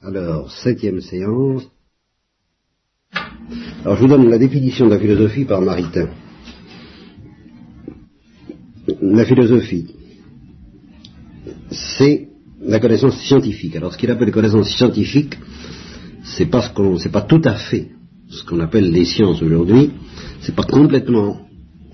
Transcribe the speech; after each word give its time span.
Alors, 0.00 0.52
septième 0.52 1.00
séance. 1.00 1.64
Alors, 3.84 3.96
je 3.96 4.02
vous 4.02 4.06
donne 4.06 4.30
la 4.30 4.38
définition 4.38 4.86
de 4.86 4.92
la 4.92 5.00
philosophie 5.00 5.44
par 5.44 5.60
Maritain. 5.60 6.10
La 9.02 9.24
philosophie, 9.24 9.88
c'est 11.72 12.28
la 12.62 12.78
connaissance 12.78 13.18
scientifique. 13.18 13.74
Alors, 13.74 13.92
ce 13.92 13.98
qu'il 13.98 14.10
appelle 14.12 14.30
connaissance 14.30 14.68
scientifique, 14.70 15.36
c'est 16.22 16.46
pas 16.46 16.62
ce 16.62 16.72
qu'on, 16.72 16.96
c'est 16.96 17.10
pas 17.10 17.22
tout 17.22 17.42
à 17.44 17.54
fait 17.54 17.88
ce 18.28 18.44
qu'on 18.44 18.60
appelle 18.60 18.92
les 18.92 19.04
sciences 19.04 19.42
aujourd'hui. 19.42 19.90
C'est 20.42 20.54
pas 20.54 20.62
complètement 20.62 21.40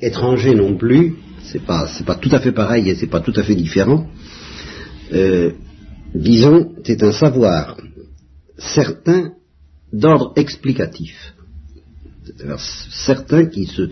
étranger 0.02 0.54
non 0.54 0.76
plus. 0.76 1.14
C'est 1.42 1.64
pas, 1.64 1.86
c'est 1.86 2.04
pas 2.04 2.16
tout 2.16 2.30
à 2.32 2.40
fait 2.40 2.52
pareil 2.52 2.90
et 2.90 2.96
c'est 2.96 3.06
pas 3.06 3.20
tout 3.20 3.32
à 3.34 3.42
fait 3.42 3.54
différent. 3.54 4.06
Euh, 5.12 5.52
disons, 6.14 6.74
c'est 6.84 7.02
un 7.02 7.12
savoir 7.12 7.76
certain 8.58 9.32
d'ordre 9.92 10.32
explicatif. 10.36 11.34
C'est-à-dire 12.24 12.60
certains 12.60 13.46
qui 13.46 13.66
se 13.66 13.90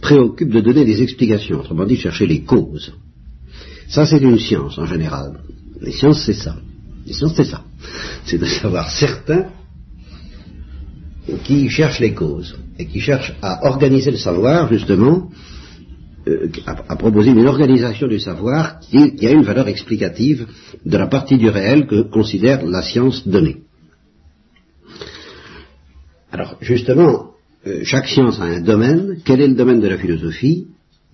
préoccupent 0.00 0.52
de 0.52 0.60
donner 0.60 0.84
des 0.84 1.02
explications, 1.02 1.60
autrement 1.60 1.84
dit 1.84 1.96
chercher 1.96 2.26
les 2.26 2.42
causes. 2.42 2.92
Ça 3.88 4.06
c'est 4.06 4.18
une 4.18 4.38
science 4.38 4.78
en 4.78 4.86
général. 4.86 5.40
Les 5.80 5.92
sciences 5.92 6.24
c'est 6.24 6.32
ça. 6.32 6.56
Les 7.06 7.12
sciences 7.12 7.34
c'est 7.36 7.44
ça. 7.44 7.64
C'est 8.24 8.38
de 8.38 8.46
savoir 8.46 8.90
certains 8.90 9.46
qui 11.44 11.68
cherchent 11.68 12.00
les 12.00 12.14
causes 12.14 12.58
et 12.78 12.86
qui 12.86 13.00
cherchent 13.00 13.34
à 13.42 13.66
organiser 13.66 14.10
le 14.10 14.16
savoir 14.16 14.68
justement 14.72 15.30
euh, 16.26 16.48
à, 16.66 16.96
proposer 16.96 17.30
une 17.30 17.46
organisation 17.46 18.08
du 18.08 18.18
savoir 18.18 18.80
qui, 18.80 19.26
a 19.26 19.30
une 19.30 19.42
valeur 19.42 19.68
explicative 19.68 20.46
de 20.84 20.96
la 20.96 21.06
partie 21.06 21.38
du 21.38 21.48
réel 21.48 21.86
que 21.86 22.02
considère 22.02 22.64
la 22.66 22.82
science 22.82 23.26
donnée. 23.26 23.62
Alors, 26.30 26.56
justement, 26.60 27.32
euh, 27.66 27.80
chaque 27.84 28.06
science 28.06 28.40
a 28.40 28.44
un 28.44 28.60
domaine. 28.60 29.20
Quel 29.24 29.40
est 29.40 29.48
le 29.48 29.54
domaine 29.54 29.80
de 29.80 29.88
la 29.88 29.98
philosophie? 29.98 30.66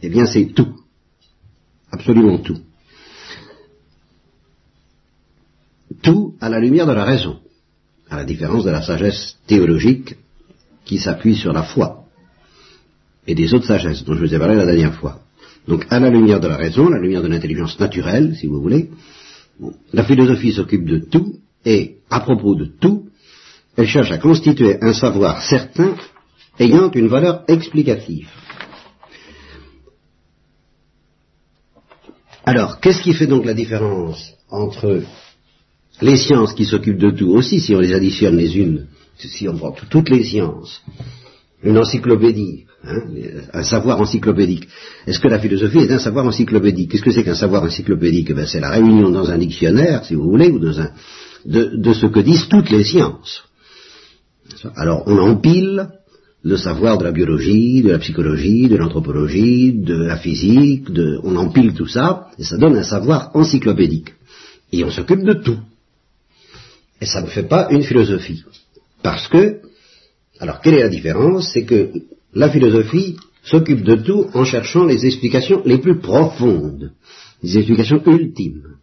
Eh 0.02 0.08
bien, 0.08 0.26
c'est 0.26 0.46
tout. 0.46 0.74
Absolument 1.90 2.38
tout. 2.38 2.58
Tout 6.02 6.34
à 6.40 6.48
la 6.48 6.58
lumière 6.58 6.86
de 6.86 6.92
la 6.92 7.04
raison, 7.04 7.38
à 8.10 8.16
la 8.16 8.24
différence 8.24 8.64
de 8.64 8.70
la 8.70 8.82
sagesse 8.82 9.38
théologique 9.46 10.16
qui 10.84 10.98
s'appuie 10.98 11.36
sur 11.36 11.52
la 11.52 11.62
foi 11.62 12.04
et 13.26 13.34
des 13.34 13.54
autres 13.54 13.66
sagesses 13.66 14.04
dont 14.04 14.14
je 14.14 14.20
vous 14.20 14.34
ai 14.34 14.38
parlé 14.38 14.56
la 14.56 14.66
dernière 14.66 14.94
fois. 14.94 15.20
Donc, 15.66 15.86
à 15.88 15.98
la 15.98 16.10
lumière 16.10 16.40
de 16.40 16.48
la 16.48 16.56
raison, 16.56 16.90
la 16.90 17.00
lumière 17.00 17.22
de 17.22 17.28
l'intelligence 17.28 17.78
naturelle, 17.80 18.36
si 18.36 18.46
vous 18.46 18.60
voulez, 18.60 18.90
la 19.92 20.04
philosophie 20.04 20.52
s'occupe 20.52 20.84
de 20.84 20.98
tout 20.98 21.36
et, 21.64 21.98
à 22.10 22.20
propos 22.20 22.54
de 22.54 22.66
tout, 22.66 23.03
elle 23.76 23.88
cherche 23.88 24.10
à 24.12 24.18
constituer 24.18 24.78
un 24.80 24.92
savoir 24.92 25.42
certain 25.42 25.94
ayant 26.58 26.90
une 26.92 27.08
valeur 27.08 27.44
explicative. 27.48 28.28
Alors, 32.44 32.78
qu'est-ce 32.80 33.02
qui 33.02 33.14
fait 33.14 33.26
donc 33.26 33.44
la 33.44 33.54
différence 33.54 34.32
entre 34.50 35.02
les 36.02 36.16
sciences 36.16 36.52
qui 36.52 36.66
s'occupent 36.66 36.98
de 36.98 37.10
tout 37.10 37.30
aussi, 37.30 37.60
si 37.60 37.74
on 37.74 37.80
les 37.80 37.94
additionne 37.94 38.36
les 38.36 38.56
unes, 38.58 38.86
si 39.16 39.48
on 39.48 39.56
prend 39.56 39.72
toutes 39.90 40.10
les 40.10 40.24
sciences, 40.24 40.82
une 41.62 41.78
encyclopédie, 41.78 42.66
hein, 42.84 43.00
un 43.54 43.62
savoir 43.62 43.98
encyclopédique. 44.00 44.68
Est-ce 45.06 45.18
que 45.18 45.28
la 45.28 45.38
philosophie 45.38 45.78
est 45.78 45.90
un 45.90 45.98
savoir 45.98 46.26
encyclopédique? 46.26 46.90
Qu'est-ce 46.90 47.02
que 47.02 47.12
c'est 47.12 47.24
qu'un 47.24 47.34
savoir 47.34 47.62
encyclopédique? 47.62 48.32
Ben, 48.34 48.46
C'est 48.46 48.60
la 48.60 48.70
réunion 48.70 49.08
dans 49.08 49.30
un 49.30 49.38
dictionnaire, 49.38 50.04
si 50.04 50.14
vous 50.14 50.28
voulez, 50.28 50.50
ou 50.50 50.58
dans 50.58 50.78
un, 50.78 50.90
de 51.46 51.92
ce 51.94 52.06
que 52.06 52.20
disent 52.20 52.48
toutes 52.48 52.70
les 52.70 52.84
sciences. 52.84 53.42
Alors 54.76 55.04
on 55.06 55.18
empile 55.18 55.88
le 56.44 56.56
savoir 56.58 56.98
de 56.98 57.04
la 57.04 57.12
biologie, 57.12 57.82
de 57.82 57.90
la 57.90 57.98
psychologie, 57.98 58.68
de 58.68 58.76
l'anthropologie, 58.76 59.72
de 59.72 59.94
la 59.94 60.18
physique, 60.18 60.88
on 61.22 61.36
empile 61.36 61.72
tout 61.72 61.86
ça, 61.86 62.28
et 62.38 62.44
ça 62.44 62.58
donne 62.58 62.76
un 62.76 62.82
savoir 62.82 63.30
encyclopédique. 63.34 64.12
Et 64.70 64.84
on 64.84 64.90
s'occupe 64.90 65.24
de 65.24 65.32
tout. 65.32 65.58
Et 67.00 67.06
ça 67.06 67.22
ne 67.22 67.28
fait 67.28 67.48
pas 67.48 67.68
une 67.70 67.82
philosophie. 67.82 68.44
Parce 69.02 69.26
que, 69.28 69.60
alors 70.38 70.60
quelle 70.60 70.74
est 70.74 70.82
la 70.82 70.88
différence? 70.90 71.50
C'est 71.52 71.64
que 71.64 71.90
la 72.34 72.50
philosophie 72.50 73.16
s'occupe 73.42 73.82
de 73.82 73.96
tout 73.96 74.26
en 74.34 74.44
cherchant 74.44 74.84
les 74.84 75.06
explications 75.06 75.62
les 75.64 75.78
plus 75.78 75.98
profondes, 75.98 76.92
les 77.42 77.56
explications 77.56 78.02
ultimes. 78.06 78.76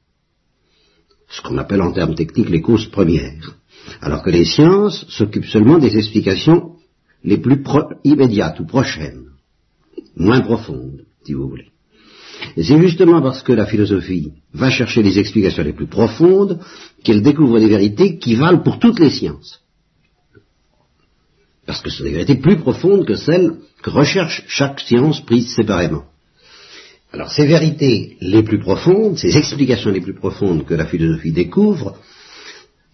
Ce 1.29 1.41
qu'on 1.41 1.57
appelle 1.59 1.81
en 1.81 1.91
termes 1.91 2.15
techniques 2.15 2.49
les 2.49 2.61
causes 2.61 2.87
premières 2.87 3.55
alors 4.01 4.23
que 4.23 4.29
les 4.29 4.45
sciences 4.45 5.05
s'occupent 5.09 5.45
seulement 5.45 5.77
des 5.77 5.97
explications 5.97 6.75
les 7.23 7.37
plus 7.37 7.63
immédiates 8.03 8.59
ou 8.59 8.65
prochaines, 8.65 9.25
moins 10.15 10.41
profondes, 10.41 11.05
si 11.23 11.33
vous 11.33 11.49
voulez. 11.49 11.67
C'est 12.55 12.81
justement 12.81 13.21
parce 13.21 13.43
que 13.43 13.53
la 13.53 13.65
philosophie 13.65 14.31
va 14.53 14.69
chercher 14.69 15.03
les 15.03 15.19
explications 15.19 15.63
les 15.63 15.73
plus 15.73 15.87
profondes 15.87 16.59
qu'elle 17.03 17.21
découvre 17.21 17.59
des 17.59 17.69
vérités 17.69 18.17
qui 18.17 18.35
valent 18.35 18.63
pour 18.63 18.79
toutes 18.79 18.99
les 18.99 19.11
sciences. 19.11 19.61
Parce 21.65 21.81
que 21.81 21.89
ce 21.89 21.99
sont 21.99 22.03
des 22.03 22.11
vérités 22.11 22.35
plus 22.35 22.57
profondes 22.57 23.05
que 23.05 23.15
celles 23.15 23.53
que 23.83 23.89
recherche 23.89 24.43
chaque 24.47 24.79
science 24.79 25.21
prise 25.21 25.53
séparément. 25.53 26.05
Alors 27.13 27.31
ces 27.31 27.45
vérités 27.45 28.17
les 28.21 28.43
plus 28.43 28.59
profondes, 28.59 29.17
ces 29.17 29.37
explications 29.37 29.91
les 29.91 30.01
plus 30.01 30.15
profondes 30.15 30.65
que 30.65 30.73
la 30.73 30.85
philosophie 30.85 31.31
découvre, 31.31 31.97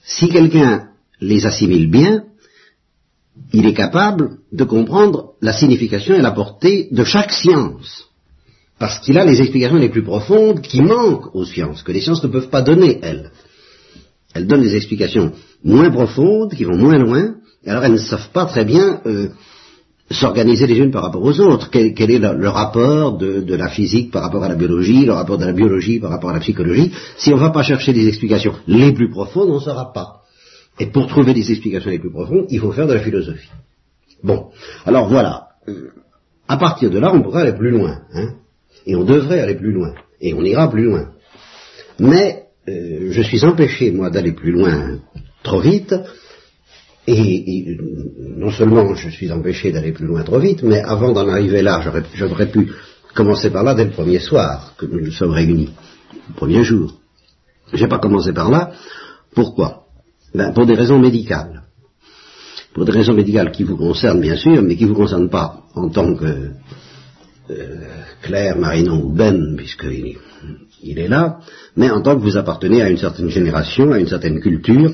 si 0.08 0.30
quelqu'un 0.30 0.90
les 1.20 1.46
assimile 1.46 1.92
bien, 1.92 2.24
il 3.54 3.66
est 3.66 3.74
capable 3.74 4.38
de 4.52 4.64
comprendre 4.64 5.34
la 5.42 5.54
signification 5.54 6.16
et 6.16 6.22
la 6.22 6.32
portée 6.32 6.88
de 6.92 7.04
chaque 7.04 7.32
science. 7.32 8.06
Parce 8.80 9.00
qu'il 9.00 9.18
a 9.18 9.26
les 9.26 9.42
explications 9.42 9.78
les 9.78 9.90
plus 9.90 10.04
profondes 10.04 10.62
qui 10.62 10.82
manquent 10.82 11.36
aux 11.36 11.46
sciences, 11.46 11.84
que 11.84 11.92
les 11.92 12.02
sciences 12.02 12.24
ne 12.24 12.30
peuvent 12.30 12.50
pas 12.50 12.62
donner, 12.62 13.00
elles. 13.02 13.32
Elles 14.34 14.48
donnent 14.48 14.62
des 14.62 14.76
explications 14.76 15.34
moins 15.64 15.90
profondes, 15.90 16.54
qui 16.54 16.64
vont 16.64 16.78
moins 16.78 16.98
loin, 16.98 17.36
et 17.64 17.70
alors 17.70 17.84
elles 17.84 17.94
ne 17.94 17.98
savent 17.98 18.30
pas 18.32 18.46
très 18.46 18.66
bien 18.66 19.02
euh, 19.06 19.30
s'organiser 20.10 20.68
les 20.68 20.78
unes 20.78 20.92
par 20.92 21.04
rapport 21.04 21.24
aux 21.24 21.40
autres. 21.40 21.70
Quel, 21.70 22.12
est 22.12 22.20
le, 22.20 22.50
rapport 22.50 23.18
de, 23.18 23.56
la 23.56 23.70
physique 23.70 24.12
par 24.12 24.24
rapport 24.24 24.44
à 24.44 24.50
la 24.50 24.56
biologie, 24.56 25.06
le 25.06 25.14
rapport 25.14 25.38
de 25.38 25.46
la 25.46 25.54
biologie 25.54 26.00
par 26.00 26.12
rapport 26.12 26.30
à 26.30 26.34
la 26.34 26.40
psychologie? 26.40 26.92
Si 27.18 27.32
on 27.34 27.36
ne 27.36 27.42
va 27.42 27.50
pas 27.50 27.64
chercher 27.64 27.94
des 27.94 28.08
explications 28.08 28.54
les 28.68 28.94
plus 28.94 29.10
profondes, 29.10 29.50
on 29.50 29.56
ne 29.56 29.60
saura 29.60 29.92
pas. 29.92 30.22
Et 30.80 30.88
pour 30.88 31.08
trouver 31.08 31.34
des 31.34 31.50
explications 31.50 31.90
les 31.90 32.00
plus 32.00 32.12
profondes, 32.12 32.46
il 32.50 32.60
faut 32.60 32.72
faire 32.72 32.88
de 32.88 32.94
la 32.94 33.02
philosophie. 33.02 33.50
Bon, 34.24 34.48
alors 34.86 35.08
voilà. 35.08 35.48
Euh, 35.68 35.90
à 36.48 36.58
partir 36.58 36.90
de 36.90 37.00
là, 37.00 37.12
on 37.14 37.22
pourrait 37.22 37.42
aller 37.42 37.58
plus 37.58 37.72
loin. 37.72 38.00
Hein 38.14 38.30
et 38.88 38.96
on 38.96 39.04
devrait 39.04 39.42
aller 39.42 39.56
plus 39.56 39.74
loin. 39.74 39.94
Et 40.22 40.34
on 40.34 40.44
ira 40.44 40.72
plus 40.72 40.86
loin. 40.86 41.10
Mais 42.00 42.46
euh, 42.68 43.12
je 43.12 43.22
suis 43.22 43.44
empêché, 43.44 43.92
moi, 43.92 44.10
d'aller 44.10 44.32
plus 44.32 44.52
loin 44.52 45.00
trop 45.44 45.60
vite, 45.60 45.94
et, 47.08 47.78
non 48.38 48.52
seulement 48.52 48.94
je 48.96 49.10
suis 49.10 49.32
empêché 49.32 49.72
d'aller 49.72 49.94
plus 49.94 50.06
loin 50.06 50.24
trop 50.24 50.40
vite, 50.40 50.62
mais 50.64 50.82
avant 50.82 51.14
d'en 51.14 51.28
arriver 51.28 51.62
là, 51.62 51.82
j'aurais 52.14 52.52
pu 52.52 52.70
commencer 53.16 53.50
par 53.50 53.64
là 53.64 53.74
dès 53.74 53.86
le 53.86 53.92
premier 53.92 54.20
soir 54.20 54.74
que 54.78 54.86
nous 54.86 55.00
nous 55.00 55.12
sommes 55.12 55.32
réunis, 55.32 55.70
le 56.30 56.36
premier 56.36 56.64
jour. 56.64 56.94
Je 57.74 57.82
n'ai 57.82 57.90
pas 57.90 58.00
commencé 58.00 58.34
par 58.34 58.50
là. 58.50 58.72
Pourquoi? 59.34 59.86
Ben, 60.34 60.54
Pour 60.54 60.66
des 60.66 60.76
raisons 60.76 61.00
médicales. 61.00 61.64
Pour 62.74 62.86
des 62.86 62.92
raisons 62.92 63.14
médicales 63.14 63.52
qui 63.52 63.64
vous 63.64 63.78
concernent 63.78 64.22
bien 64.22 64.36
sûr, 64.36 64.62
mais 64.62 64.76
qui 64.76 64.84
ne 64.84 64.90
vous 64.90 64.96
concernent 64.96 65.30
pas 65.30 65.64
en 65.74 65.90
tant 65.90 66.14
que 66.16 66.52
euh, 67.50 67.80
Claire, 68.22 68.58
Marinon 68.58 69.02
ou 69.04 69.10
Ben, 69.14 69.56
puisqu'il 69.56 70.18
il 70.84 71.00
est 71.00 71.08
là, 71.08 71.40
mais 71.76 71.90
en 71.90 72.02
tant 72.02 72.16
que 72.16 72.22
vous 72.22 72.38
appartenez 72.38 72.82
à 72.82 72.90
une 72.90 72.98
certaine 72.98 73.30
génération, 73.30 73.92
à 73.92 74.00
une 74.00 74.08
certaine 74.08 74.40
culture, 74.40 74.94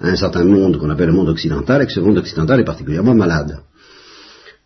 à 0.00 0.08
un 0.08 0.16
certain 0.16 0.44
monde 0.44 0.78
qu'on 0.78 0.90
appelle 0.90 1.08
le 1.08 1.12
monde 1.12 1.28
occidental, 1.28 1.82
et 1.82 1.86
que 1.86 1.92
ce 1.92 2.00
monde 2.00 2.18
occidental 2.18 2.60
est 2.60 2.64
particulièrement 2.64 3.14
malade. 3.14 3.60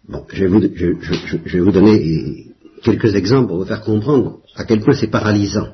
Bon, 0.09 0.25
je 0.33 0.45
vais 0.45 1.61
vous, 1.61 1.71
donner 1.71 2.47
quelques 2.83 3.15
exemples 3.15 3.49
pour 3.49 3.59
vous 3.59 3.65
faire 3.65 3.83
comprendre 3.83 4.41
à 4.57 4.65
quel 4.65 4.81
point 4.81 4.95
c'est 4.95 5.07
paralysant. 5.07 5.69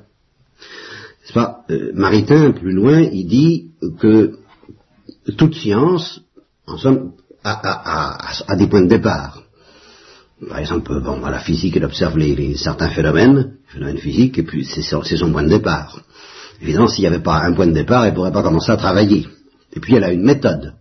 C'est 1.25 1.35
pas, 1.35 1.65
euh, 1.71 1.93
Maritain, 1.95 2.53
plus 2.53 2.73
loin, 2.73 3.01
il 3.01 3.27
dit 3.27 3.71
que 4.01 4.39
toute 5.37 5.55
science, 5.55 6.21
en 6.67 6.77
somme, 6.79 7.13
a, 7.45 8.57
des 8.57 8.67
points 8.67 8.83
de 8.83 8.89
départ. 8.89 9.38
Par 10.47 10.59
exemple, 10.59 11.01
bon, 11.01 11.21
la 11.21 11.41
physique, 11.41 11.77
elle 11.77 11.85
observe 11.85 12.17
les, 12.17 12.55
certains 12.57 12.91
phénomènes, 12.91 13.55
phénomènes 13.67 13.99
physiques, 13.99 14.39
et 14.39 14.45
puis 14.45 14.65
c'est 14.65 14.83
son 14.83 15.33
point 15.33 15.43
de 15.43 15.49
départ. 15.49 16.01
Évidemment, 16.63 16.89
s'il 16.89 17.03
n'y 17.03 17.09
avait 17.09 17.23
pas 17.23 17.43
un 17.43 17.53
point 17.55 17.67
de 17.67 17.73
départ, 17.73 18.05
elle 18.05 18.11
ne 18.11 18.17
pourrait 18.17 18.33
pas 18.33 18.43
commencer 18.43 18.71
à 18.71 18.77
travailler. 18.77 19.27
Et 19.73 19.81
puis 19.81 19.95
elle 19.95 20.05
a 20.05 20.13
une 20.13 20.23
méthode. 20.23 20.75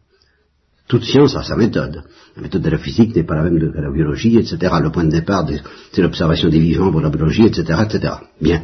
Toute 0.88 1.04
science 1.04 1.36
a 1.36 1.44
sa 1.44 1.56
méthode. 1.56 2.04
La 2.36 2.42
méthode 2.44 2.62
de 2.62 2.70
la 2.70 2.78
physique 2.78 3.16
n'est 3.16 3.24
pas 3.24 3.36
la 3.36 3.44
même 3.44 3.60
que 3.60 3.82
la 3.82 3.92
biologie, 3.92 4.38
etc. 4.38 4.76
Le 4.82 4.92
point 4.92 5.04
de 5.04 5.12
départ, 5.12 5.46
c'est 5.92 6.02
l'observation 6.02 6.50
des 6.50 6.60
vivants 6.60 6.92
pour 6.92 7.02
la 7.02 7.10
biologie, 7.10 7.46
etc., 7.46 7.82
etc. 7.84 8.14
Bien. 8.40 8.64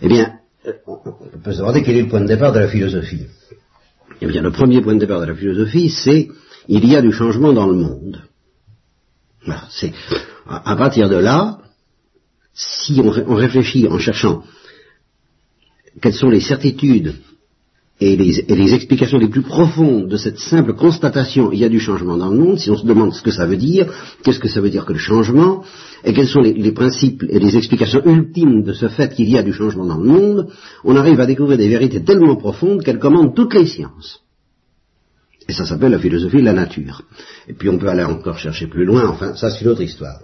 Eh 0.00 0.08
bien, 0.08 0.34
on 0.86 1.38
peut 1.42 1.52
se 1.52 1.58
demander 1.58 1.82
quel 1.82 1.96
est 1.96 2.02
le 2.02 2.08
point 2.08 2.20
de 2.20 2.26
départ 2.26 2.52
de 2.52 2.60
la 2.60 2.68
philosophie. 2.68 3.26
Eh 4.20 4.26
bien, 4.26 4.40
le 4.40 4.50
premier 4.50 4.80
point 4.80 4.94
de 4.94 5.00
départ 5.00 5.20
de 5.20 5.26
la 5.26 5.34
philosophie, 5.34 5.90
c'est 5.90 6.28
il 6.68 6.88
y 6.88 6.96
a 6.96 7.02
du 7.02 7.12
changement 7.12 7.52
dans 7.52 7.66
le 7.66 7.74
monde. 7.74 8.22
À, 10.46 10.76
partir 10.76 11.08
de 11.08 11.16
là, 11.16 11.58
si 12.54 13.00
on 13.00 13.34
réfléchit 13.34 13.86
en 13.88 13.98
cherchant 13.98 14.42
quelles 16.00 16.14
sont 16.14 16.30
les 16.30 16.40
certitudes 16.40 17.14
et 17.98 18.14
les, 18.16 18.74
explications 18.74 19.18
les 19.18 19.28
plus 19.28 19.42
profondes 19.42 20.08
de 20.08 20.16
cette 20.18 20.38
simple 20.38 20.74
constatation, 20.74 21.50
il 21.50 21.60
y 21.60 21.64
a 21.64 21.70
du 21.70 21.80
changement 21.80 22.18
dans 22.18 22.28
le 22.28 22.38
monde, 22.38 22.58
si 22.58 22.70
on 22.70 22.76
se 22.76 22.84
demande 22.84 23.14
ce 23.14 23.22
que 23.22 23.30
ça 23.30 23.46
veut 23.46 23.56
dire, 23.56 23.90
qu'est-ce 24.22 24.38
que 24.38 24.48
ça 24.48 24.60
veut 24.60 24.68
dire 24.68 24.84
que 24.84 24.92
le 24.92 24.98
changement, 24.98 25.64
et 26.04 26.12
quels 26.12 26.28
sont 26.28 26.42
les, 26.42 26.72
principes 26.72 27.24
et 27.26 27.38
les 27.38 27.56
explications 27.56 28.04
ultimes 28.04 28.64
de 28.64 28.74
ce 28.74 28.88
fait 28.88 29.14
qu'il 29.14 29.30
y 29.30 29.38
a 29.38 29.42
du 29.42 29.54
changement 29.54 29.86
dans 29.86 29.96
le 29.96 30.08
monde, 30.08 30.48
on 30.84 30.94
arrive 30.94 31.20
à 31.20 31.26
découvrir 31.26 31.56
des 31.56 31.68
vérités 31.68 32.04
tellement 32.04 32.36
profondes 32.36 32.82
qu'elles 32.82 32.98
commandent 32.98 33.34
toutes 33.34 33.54
les 33.54 33.66
sciences. 33.66 34.20
Et 35.48 35.52
ça 35.52 35.64
s'appelle 35.64 35.92
la 35.92 35.98
philosophie 35.98 36.38
de 36.38 36.44
la 36.44 36.52
nature. 36.52 37.02
Et 37.48 37.54
puis 37.54 37.68
on 37.68 37.78
peut 37.78 37.88
aller 37.88 38.04
encore 38.04 38.38
chercher 38.38 38.66
plus 38.66 38.84
loin, 38.84 39.08
enfin, 39.08 39.34
ça 39.34 39.50
c'est 39.50 39.62
une 39.62 39.68
autre 39.68 39.82
histoire. 39.82 40.20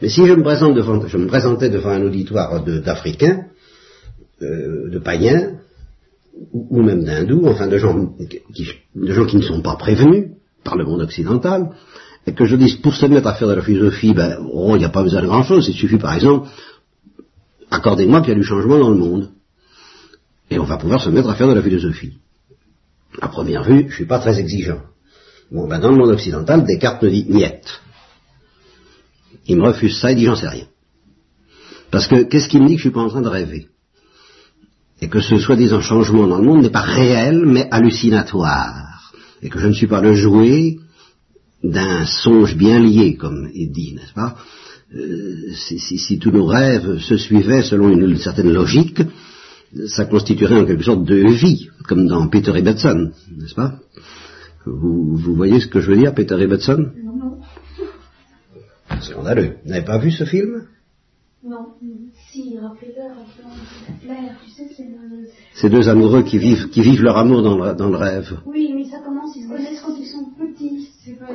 Mais 0.00 0.08
si 0.08 0.24
je 0.26 0.32
me, 0.32 0.42
présente 0.42 0.74
devant, 0.74 1.06
je 1.06 1.18
me 1.18 1.26
présentais 1.26 1.68
devant 1.68 1.90
un 1.90 2.02
auditoire 2.02 2.62
d'Africains, 2.64 3.46
euh, 4.42 4.88
de 4.90 4.98
païens, 4.98 5.58
ou 6.52 6.82
même 6.82 7.04
d'hindous, 7.04 7.46
enfin 7.46 7.66
de 7.66 7.76
gens, 7.76 8.14
qui, 8.54 8.68
de 8.94 9.12
gens 9.12 9.26
qui 9.26 9.36
ne 9.36 9.42
sont 9.42 9.60
pas 9.60 9.76
prévenus 9.76 10.28
par 10.64 10.76
le 10.76 10.84
monde 10.84 11.02
occidental, 11.02 11.70
et 12.26 12.32
que 12.32 12.44
je 12.44 12.56
dise 12.56 12.76
pour 12.76 12.94
se 12.94 13.06
mettre 13.06 13.26
à 13.26 13.34
faire 13.34 13.48
de 13.48 13.54
la 13.54 13.62
philosophie, 13.62 14.14
ben, 14.14 14.38
oh, 14.52 14.76
il 14.76 14.78
n'y 14.78 14.84
a 14.84 14.90
pas 14.90 15.02
besoin 15.02 15.22
de 15.22 15.26
grand-chose, 15.26 15.68
il 15.68 15.74
suffit 15.74 15.98
par 15.98 16.14
exemple, 16.14 16.48
accordez-moi 17.70 18.20
qu'il 18.20 18.30
y 18.30 18.32
a 18.32 18.38
du 18.38 18.44
changement 18.44 18.78
dans 18.78 18.90
le 18.90 18.96
monde, 18.96 19.30
et 20.50 20.58
on 20.58 20.64
va 20.64 20.76
pouvoir 20.76 21.02
se 21.02 21.10
mettre 21.10 21.28
à 21.28 21.34
faire 21.34 21.48
de 21.48 21.54
la 21.54 21.62
philosophie. 21.62 22.14
À 23.20 23.28
première 23.28 23.64
vue, 23.64 23.82
je 23.82 23.86
ne 23.86 23.92
suis 23.92 24.06
pas 24.06 24.18
très 24.18 24.38
exigeant. 24.38 24.80
Bon, 25.50 25.66
ben 25.66 25.80
dans 25.80 25.90
le 25.90 25.96
monde 25.96 26.10
occidental, 26.10 26.64
Descartes 26.64 27.02
me 27.02 27.10
dit 27.10 27.26
niette. 27.28 27.80
Il 29.46 29.56
me 29.56 29.64
refuse 29.64 29.98
ça, 29.98 30.12
il 30.12 30.16
dit 30.18 30.26
j'en 30.26 30.36
sais 30.36 30.48
rien. 30.48 30.66
Parce 31.90 32.06
que 32.06 32.22
qu'est-ce 32.22 32.48
qu'il 32.48 32.62
me 32.62 32.68
dit 32.68 32.74
que 32.74 32.78
je 32.78 32.84
suis 32.84 32.94
pas 32.94 33.00
en 33.00 33.08
train 33.08 33.22
de 33.22 33.28
rêver? 33.28 33.66
Et 35.00 35.08
que 35.08 35.20
ce 35.20 35.38
soi-disant 35.38 35.80
changement 35.80 36.26
dans 36.26 36.38
le 36.38 36.44
monde 36.44 36.62
n'est 36.62 36.70
pas 36.70 36.82
réel, 36.82 37.44
mais 37.46 37.66
hallucinatoire, 37.70 39.12
et 39.42 39.48
que 39.48 39.58
je 39.58 39.66
ne 39.66 39.72
suis 39.72 39.86
pas 39.86 40.00
le 40.00 40.12
jouet 40.12 40.76
d'un 41.64 42.06
songe 42.06 42.54
bien 42.56 42.78
lié, 42.78 43.16
comme 43.16 43.50
il 43.52 43.72
dit, 43.72 43.94
n'est-ce 43.94 44.12
pas? 44.12 44.36
Euh, 44.94 45.52
si, 45.54 46.18
tous 46.18 46.32
nos 46.32 46.46
rêves 46.46 46.98
se 46.98 47.16
suivaient 47.16 47.62
selon 47.62 47.90
une, 47.90 48.18
certaine 48.18 48.52
logique, 48.52 49.00
ça 49.86 50.04
constituerait 50.04 50.60
en 50.60 50.64
quelque 50.64 50.82
sorte 50.82 51.04
de 51.04 51.14
vie, 51.14 51.68
comme 51.86 52.06
dans 52.06 52.28
Peter 52.28 52.56
Ibbotson, 52.56 53.12
n'est-ce 53.36 53.54
pas? 53.54 53.78
Vous, 54.66 55.34
voyez 55.34 55.60
ce 55.60 55.66
que 55.66 55.80
je 55.80 55.90
veux 55.90 55.96
dire, 55.96 56.14
Peter 56.14 56.36
Ibbotson 56.40 56.90
Non, 57.02 57.16
non. 57.16 57.38
Scandaleux. 59.00 59.56
Vous 59.64 59.70
n'avez 59.70 59.84
pas 59.84 59.98
vu 59.98 60.10
ce 60.10 60.24
film? 60.24 60.66
Non. 61.42 61.68
Si, 62.30 62.58
rappelez-leur, 62.58 63.16
tu 64.44 64.50
sais, 64.50 64.68
c'est 64.76 64.88
Ces 65.54 65.70
deux 65.70 65.88
amoureux 65.88 66.22
qui 66.22 66.36
vivent, 66.36 66.68
qui 66.68 66.82
vivent 66.82 67.02
leur 67.02 67.16
amour 67.16 67.42
dans 67.42 67.56
le, 67.56 67.74
dans 67.74 67.88
le 67.88 67.96
rêve. 67.96 68.38
Oui, 68.44 68.72
mais 68.76 68.84
ça 68.84 68.98
commence, 68.98 69.34
ils 69.36 69.44
se 69.44 69.48
connaissent 69.48 69.80
quand 69.80 69.96
ils 69.98 70.06
sont 70.06 70.26
petits. 70.38 70.90
C'est 71.02 71.18
pas 71.18 71.28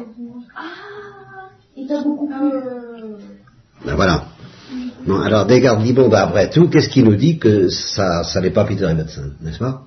Ah 0.55 1.49
Il 1.75 1.87
t'a 1.87 2.03
beaucoup 2.03 2.27
plu. 2.27 2.35
Euh... 2.37 3.17
Ben 3.83 3.95
voilà. 3.95 4.27
Bon, 5.05 5.19
alors 5.19 5.45
Descartes 5.45 5.83
dit, 5.83 5.93
bon, 5.93 6.09
ben 6.09 6.19
après 6.19 6.49
tout, 6.49 6.67
qu'est-ce 6.67 6.89
qui 6.89 7.03
nous 7.03 7.15
dit 7.15 7.37
que 7.37 7.69
ça, 7.69 8.23
ça 8.23 8.41
n'est 8.41 8.49
pas 8.49 8.65
Peter 8.65 8.85
Ibbotson, 8.85 9.33
n'est-ce 9.41 9.59
pas? 9.59 9.83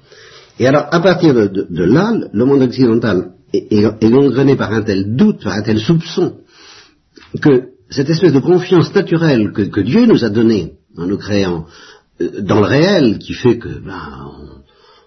Et 0.61 0.67
alors, 0.67 0.87
à 0.91 1.01
partir 1.01 1.35
de, 1.35 1.47
de, 1.49 1.85
là, 1.85 2.13
le 2.33 2.45
monde 2.45 2.63
occidental 2.63 3.33
est, 3.53 3.73
est, 3.73 3.85
est 4.03 4.57
par 4.57 4.73
un 4.73 4.83
tel 4.83 5.17
doute, 5.17 5.43
par 5.43 5.55
un 5.55 5.63
tel 5.63 5.79
soupçon, 5.79 6.39
que 7.41 7.69
cette 7.91 8.11
espèce 8.11 8.33
de 8.33 8.41
confiance 8.41 8.95
naturelle 8.95 9.53
que, 9.53 9.63
que 9.63 9.81
Dieu 9.81 10.07
nous 10.07 10.25
a 10.25 10.29
donnée 10.29 10.75
en 10.97 11.07
nous 11.07 11.19
créant 11.19 11.67
euh, 12.21 12.41
dans 12.41 12.61
le 12.61 12.67
réel 12.67 13.19
qui 13.19 13.35
fait 13.35 13.59
que 13.59 13.69
ben, 13.69 14.31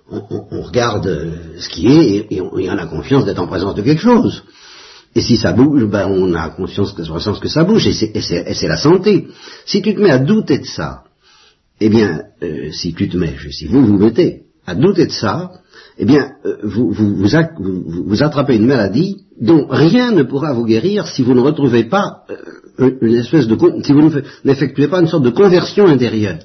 on, 0.10 0.62
regarde 0.62 1.08
euh, 1.08 1.32
ce 1.58 1.70
qui 1.70 1.88
est 1.88 2.28
et, 2.30 2.42
on, 2.42 2.56
a 2.58 2.76
la 2.76 2.86
confiance 2.86 3.26
d'être 3.26 3.40
en 3.40 3.48
présence 3.48 3.76
de 3.76 3.82
quelque 3.82 4.02
chose. 4.02 4.44
Et 5.14 5.22
si 5.22 5.36
ça 5.38 5.52
bouge, 5.52 5.86
ben, 5.86 6.08
on 6.08 6.34
a 6.34 6.50
conscience 6.50 6.94
que, 6.94 7.04
ça 7.50 7.64
bouge, 7.64 7.88
et 7.88 7.94
c'est 8.22 8.68
la 8.68 8.78
santé. 8.78 9.28
Si 9.66 9.82
tu 9.82 9.94
te 9.94 10.00
mets 10.00 10.12
à 10.12 10.20
douter 10.20 10.60
de 10.60 10.66
ça, 10.66 11.04
eh 11.82 11.90
bien, 11.90 12.22
euh, 12.44 12.72
si 12.72 12.94
tu 12.94 13.10
te 13.10 13.18
mets, 13.18 13.36
si 13.52 13.66
vous 13.68 13.86
vous 13.86 13.98
mettez 13.98 14.44
à 14.66 14.76
douter 14.76 15.08
de 15.08 15.12
ça, 15.12 15.52
eh 15.98 16.06
bien, 16.06 16.32
vous, 16.64 16.92
vous, 16.92 17.16
vous, 17.16 18.24
attrapez 18.24 18.56
une 18.56 18.68
maladie 18.68 19.26
dont 19.40 19.68
rien 19.70 20.12
ne 20.12 20.24
pourra 20.24 20.54
vous 20.54 20.66
guérir 20.66 21.08
si 21.08 21.24
vous 21.24 21.34
ne 21.34 21.42
retrouvez 21.42 21.86
pas 21.86 22.24
une 22.78 23.16
espèce 23.16 23.48
de 23.48 23.58
si 23.84 23.92
vous 23.92 24.12
n'effectuez 24.46 24.88
pas 24.88 25.02
une 25.02 25.08
sorte 25.08 25.24
de 25.24 25.30
conversion 25.30 25.88
intérieure. 25.88 26.40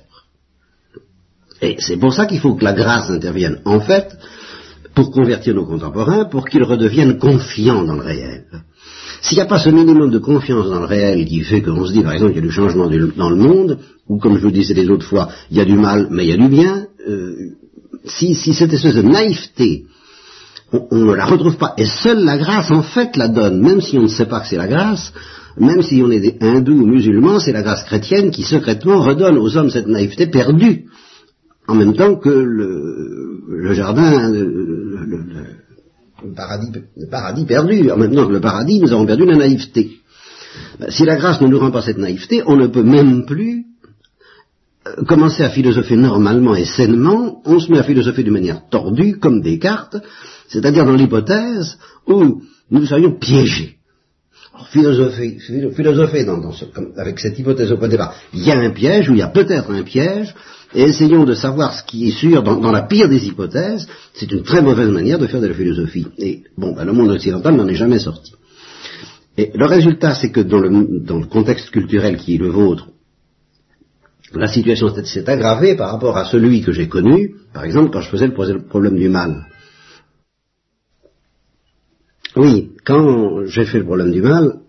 Et 1.63 1.77
c'est 1.79 1.97
pour 1.97 2.13
ça 2.13 2.27
qu'il 2.27 2.41
faut 2.41 2.55
que 2.55 2.65
la 2.65 2.73
grâce 2.73 3.11
intervienne, 3.11 3.61
en 3.65 3.81
fait, 3.81 4.17
pour 4.97 5.11
convertir 5.13 5.55
nos 5.55 5.67
contemporains, 5.67 6.25
pour 6.25 6.49
qu'ils 6.49 6.65
redeviennent 6.65 7.19
confiants 7.19 7.85
dans 7.85 7.95
le 7.95 8.03
réel. 8.03 8.45
S'il 9.21 9.37
n'y 9.37 9.43
a 9.43 9.47
pas 9.47 9.59
ce 9.59 9.69
minimum 9.69 10.11
de 10.11 10.19
confiance 10.19 10.71
dans 10.71 10.81
le 10.81 10.87
réel 10.87 11.27
qui 11.27 11.43
fait 11.43 11.61
qu'on 11.61 11.85
se 11.85 11.93
dit, 11.93 12.03
par 12.03 12.15
exemple, 12.15 12.33
qu'il 12.33 12.41
y 12.41 12.45
a 12.45 12.49
du 12.49 12.53
changement 12.53 12.89
dans 12.89 13.31
le 13.31 13.37
monde, 13.37 13.79
ou 14.09 14.19
comme 14.19 14.39
je 14.39 14.43
vous 14.43 14.51
disais 14.51 14.73
les 14.73 14.89
autres 14.89 15.07
fois, 15.07 15.29
il 15.51 15.59
y 15.59 15.61
a 15.61 15.67
du 15.67 15.75
mal, 15.75 16.09
mais 16.11 16.25
il 16.25 16.31
y 16.31 16.33
a 16.33 16.39
du 16.39 16.49
bien, 16.49 16.87
euh, 17.07 17.35
si, 18.07 18.35
si 18.35 18.55
cette 18.55 18.73
espèce 18.73 18.95
de 18.95 19.03
naïveté, 19.03 19.85
on, 20.73 20.87
on, 20.91 21.05
ne 21.05 21.15
la 21.15 21.27
retrouve 21.27 21.59
pas, 21.59 21.75
et 21.77 21.87
seule 21.87 22.25
la 22.25 22.39
grâce, 22.39 22.71
en 22.71 22.83
fait, 22.83 23.17
la 23.17 23.29
donne, 23.29 23.61
même 23.61 23.83
si 23.83 23.99
on 23.99 24.03
ne 24.03 24.09
sait 24.09 24.27
pas 24.27 24.41
que 24.41 24.49
c'est 24.49 24.57
la 24.57 24.67
grâce, 24.67 25.13
même 25.59 25.83
si 25.83 26.03
on 26.03 26.11
est 26.11 26.21
des 26.21 26.37
hindous 26.41 26.73
ou 26.73 26.87
musulmans, 26.87 27.39
c'est 27.39 27.53
la 27.53 27.63
grâce 27.63 27.85
chrétienne 27.85 28.31
qui 28.31 28.45
secrètement 28.45 29.03
redonne 29.03 29.37
aux 29.37 29.57
hommes 29.57 29.71
cette 29.71 29.89
naïveté 29.89 30.27
perdue, 30.27 30.87
en 31.69 31.75
même 31.75 31.95
temps 31.95 32.17
que 32.17 32.29
le, 32.29 33.73
jardin, 33.73 34.33
le, 35.05 36.35
paradis, 37.11 37.45
perdu, 37.45 37.91
en 37.91 37.97
même 37.97 38.15
temps 38.15 38.27
que 38.27 38.33
le 38.33 38.41
paradis, 38.41 38.81
nous 38.81 38.93
avons 38.93 39.07
perdu 39.07 39.27
la 39.27 39.37
naïveté. 39.37 39.91
Ben, 40.79 40.91
si 40.91 41.05
la 41.05 41.17
grâce 41.17 41.41
ne 41.41 41.49
nous 41.49 41.59
rend 41.59 41.71
pas 41.71 41.83
cette 41.83 41.99
naïveté, 41.99 42.43
on 42.47 42.57
ne 42.57 42.67
peut 42.67 42.83
même 42.83 43.27
plus 43.27 43.65
euh, 44.87 45.05
commencer 45.05 45.43
à 45.43 45.51
philosopher 45.51 45.97
normalement 45.97 46.55
et 46.55 46.65
sainement, 46.65 47.43
on 47.45 47.59
se 47.59 47.71
met 47.71 47.79
à 47.79 47.83
philosopher 47.83 48.23
d'une 48.23 48.33
manière 48.33 48.69
tordue, 48.71 49.19
comme 49.19 49.43
Descartes, 49.43 49.97
c'est-à-dire 50.49 50.85
dans 50.85 50.95
l'hypothèse 50.95 51.79
où 52.07 52.43
nous 52.71 52.87
serions 52.87 53.19
piégés. 53.19 53.77
Philosopher, 54.71 55.39
philosopher 55.75 56.25
dans, 56.25 56.51
avec 56.97 57.19
cette 57.19 57.39
hypothèse 57.39 57.71
au 57.73 57.77
point 57.77 57.89
de 57.89 57.93
départ, 57.93 58.15
il 58.33 58.43
y 58.43 58.51
a 58.51 58.59
un 58.59 58.71
piège 58.71 59.11
ou 59.11 59.13
il 59.13 59.19
y 59.19 59.23
a 59.23 59.29
peut-être 59.29 59.71
un 59.71 59.83
piège, 59.83 60.35
et 60.75 60.83
essayons 60.83 61.25
de 61.25 61.35
savoir 61.35 61.73
ce 61.73 61.85
qui 61.85 62.09
est 62.09 62.19
sûr 62.19 62.43
dans, 62.43 62.73
la 62.73 62.83
pire 62.83 63.09
des 63.09 63.25
hypothèses, 63.27 63.87
c'est 64.15 64.31
une 64.33 64.43
très 64.43 64.63
mauvaise 64.63 64.89
manière 64.89 65.19
de 65.19 65.27
faire 65.27 65.41
de 65.41 65.47
la 65.47 65.55
philosophie. 65.55 66.07
Et 66.19 66.43
bon, 66.57 66.75
ben, 66.75 66.85
le 66.85 66.93
monde 66.93 67.11
occidental 67.11 67.55
n'en 67.55 67.69
est 67.69 67.75
jamais 67.75 67.99
sorti. 67.99 68.33
Et 69.39 69.53
le 69.55 69.67
résultat, 69.67 70.15
c'est 70.15 70.31
que 70.31 70.41
dans 70.41 70.59
le, 70.59 71.01
dans 71.01 71.19
le 71.19 71.27
contexte 71.27 71.71
culturel 71.71 72.17
qui 72.17 72.35
est 72.35 72.39
le 72.39 72.49
vôtre, 72.49 72.89
la 74.35 74.49
situation 74.49 74.93
s'est 75.05 75.31
aggravée 75.31 75.77
par 75.77 75.93
rapport 75.93 76.17
à 76.17 76.25
celui 76.25 76.63
que 76.63 76.73
j'ai 76.73 76.89
connu, 76.89 77.37
par 77.53 77.65
exemple, 77.65 77.91
quand 77.93 78.01
je 78.01 78.11
faisais 78.11 78.27
le 78.27 78.67
problème 78.67 78.97
du 78.97 79.09
mal. 79.09 79.47
Oui, 82.35 82.73
quand 82.85 83.47
j'ai 83.47 83.65
fait 83.65 83.79
le 83.79 83.85
problème 83.85 84.11
du 84.11 84.21
mal, 84.21 84.61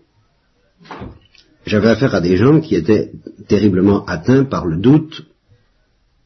j'avais 1.66 1.88
affaire 1.88 2.14
à 2.14 2.20
des 2.20 2.36
gens 2.36 2.60
qui 2.60 2.76
étaient 2.76 3.12
terriblement 3.46 4.04
atteints 4.06 4.44
par 4.44 4.64
le 4.64 4.78
doute 4.78 5.27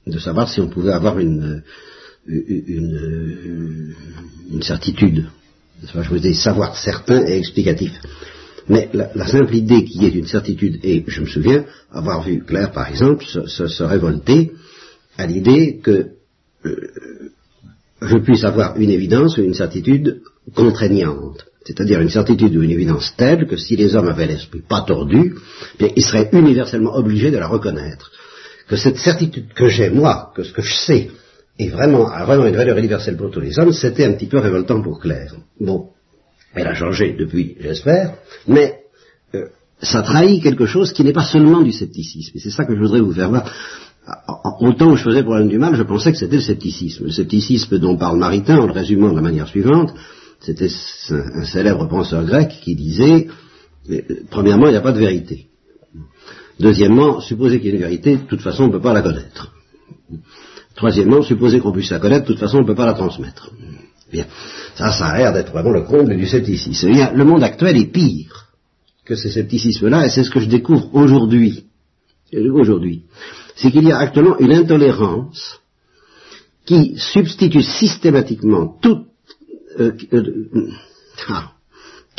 de 0.06 0.18
savoir 0.18 0.48
si 0.48 0.60
on 0.60 0.68
pouvait 0.68 0.92
avoir 0.92 1.18
une, 1.18 1.62
une, 2.26 3.94
certitude. 4.62 5.26
Je 5.82 6.08
voulais 6.08 6.34
savoir 6.34 6.76
certain 6.76 7.26
et 7.26 7.38
explicatif. 7.38 7.92
Mais 8.68 8.88
la, 8.92 9.26
simple 9.26 9.54
idée 9.54 9.84
qu'il 9.84 10.02
y 10.02 10.06
ait 10.06 10.10
une 10.10 10.26
certitude, 10.26 10.78
et 10.84 11.04
je 11.06 11.20
me 11.20 11.26
souviens 11.26 11.64
avoir 11.90 12.22
vu 12.22 12.44
Claire, 12.44 12.70
par 12.70 12.88
exemple, 12.88 13.24
se, 13.24 13.82
révolter 13.82 14.52
à 15.18 15.26
l'idée 15.26 15.80
que 15.82 16.10
euh, 16.64 17.32
je 18.00 18.16
puisse 18.18 18.44
avoir 18.44 18.78
une 18.78 18.90
évidence 18.90 19.36
ou 19.36 19.42
une 19.42 19.54
certitude 19.54 20.20
contraignante. 20.54 21.44
C'est-à-dire 21.64 22.00
une 22.00 22.08
certitude 22.08 22.56
ou 22.56 22.62
une 22.62 22.70
évidence 22.70 23.14
telle 23.16 23.46
que 23.46 23.56
si 23.56 23.76
les 23.76 23.94
hommes 23.94 24.08
avaient 24.08 24.26
l'esprit 24.26 24.62
pas 24.68 24.82
tordu, 24.82 25.34
bien, 25.78 25.90
ils 25.94 26.04
seraient 26.04 26.28
universellement 26.32 26.94
obligés 26.96 27.30
de 27.30 27.38
la 27.38 27.46
reconnaître. 27.46 28.10
Que 28.72 28.78
cette 28.78 28.96
certitude 28.96 29.52
que 29.52 29.68
j'ai, 29.68 29.90
moi, 29.90 30.32
que 30.34 30.42
ce 30.42 30.50
que 30.50 30.62
je 30.62 30.72
sais, 30.72 31.10
est 31.58 31.68
vraiment, 31.68 32.08
a 32.08 32.24
vraiment 32.24 32.46
une 32.46 32.56
valeur 32.56 32.78
universelle 32.78 33.18
pour 33.18 33.30
tous 33.30 33.38
les 33.38 33.58
hommes, 33.58 33.74
c'était 33.74 34.06
un 34.06 34.14
petit 34.14 34.28
peu 34.28 34.38
révoltant 34.38 34.80
pour 34.80 34.98
Claire. 34.98 35.34
Bon, 35.60 35.90
elle 36.54 36.66
a 36.66 36.72
changé 36.72 37.14
depuis, 37.18 37.54
j'espère, 37.60 38.14
mais 38.48 38.78
euh, 39.34 39.48
ça 39.82 40.00
trahit 40.00 40.42
quelque 40.42 40.64
chose 40.64 40.94
qui 40.94 41.04
n'est 41.04 41.12
pas 41.12 41.26
seulement 41.26 41.60
du 41.60 41.70
scepticisme. 41.70 42.30
Et 42.34 42.40
c'est 42.40 42.48
ça 42.48 42.64
que 42.64 42.74
je 42.74 42.80
voudrais 42.80 43.02
vous 43.02 43.12
faire 43.12 43.28
voir. 43.28 43.44
Autant 44.60 44.92
où 44.92 44.96
je 44.96 45.04
faisais 45.04 45.22
problème 45.22 45.50
du 45.50 45.58
mal, 45.58 45.76
je 45.76 45.82
pensais 45.82 46.10
que 46.10 46.16
c'était 46.16 46.36
le 46.36 46.40
scepticisme. 46.40 47.04
Le 47.04 47.12
scepticisme 47.12 47.78
dont 47.78 47.98
parle 47.98 48.16
Maritain, 48.16 48.56
en 48.56 48.66
le 48.66 48.72
résumant 48.72 49.10
de 49.10 49.16
la 49.16 49.20
manière 49.20 49.48
suivante, 49.48 49.92
c'était 50.40 50.70
un 51.10 51.44
célèbre 51.44 51.86
penseur 51.88 52.24
grec 52.24 52.58
qui 52.62 52.74
disait, 52.74 53.28
euh, 53.90 54.00
premièrement, 54.30 54.68
il 54.68 54.70
n'y 54.70 54.78
a 54.78 54.80
pas 54.80 54.92
de 54.92 54.98
vérité. 54.98 55.48
Deuxièmement, 56.62 57.20
supposer 57.20 57.58
qu'il 57.58 57.70
y 57.70 57.72
ait 57.72 57.74
une 57.74 57.82
vérité, 57.82 58.16
de 58.18 58.22
toute 58.22 58.40
façon, 58.40 58.64
on 58.64 58.66
ne 58.68 58.72
peut 58.72 58.80
pas 58.80 58.92
la 58.92 59.02
connaître. 59.02 59.52
Troisièmement, 60.76 61.20
supposer 61.20 61.58
qu'on 61.58 61.72
puisse 61.72 61.90
la 61.90 61.98
connaître, 61.98 62.22
de 62.22 62.28
toute 62.28 62.38
façon, 62.38 62.58
on 62.58 62.60
ne 62.60 62.66
peut 62.66 62.76
pas 62.76 62.86
la 62.86 62.94
transmettre. 62.94 63.50
Bien. 64.12 64.26
Ça, 64.76 64.92
ça 64.92 65.06
a 65.06 65.18
l'air 65.18 65.32
d'être 65.32 65.50
vraiment 65.50 65.72
le 65.72 65.82
comble 65.82 66.16
du 66.16 66.24
scepticisme. 66.24 66.92
Bien, 66.92 67.12
le 67.12 67.24
monde 67.24 67.42
actuel 67.42 67.76
est 67.76 67.90
pire 67.90 68.46
que 69.04 69.16
ce 69.16 69.28
scepticisme-là, 69.28 70.06
et 70.06 70.10
c'est 70.10 70.22
ce 70.22 70.30
que 70.30 70.38
je 70.38 70.48
découvre 70.48 70.88
aujourd'hui. 70.94 71.64
Aujourd'hui. 72.32 73.02
C'est 73.56 73.72
qu'il 73.72 73.84
y 73.84 73.90
a 73.90 73.98
actuellement 73.98 74.38
une 74.38 74.52
intolérance 74.52 75.60
qui 76.64 76.94
substitue 76.96 77.62
systématiquement 77.62 78.78
toute 78.80 79.08
euh, 79.80 79.92
euh, 80.12 80.70
ah, 81.28 81.54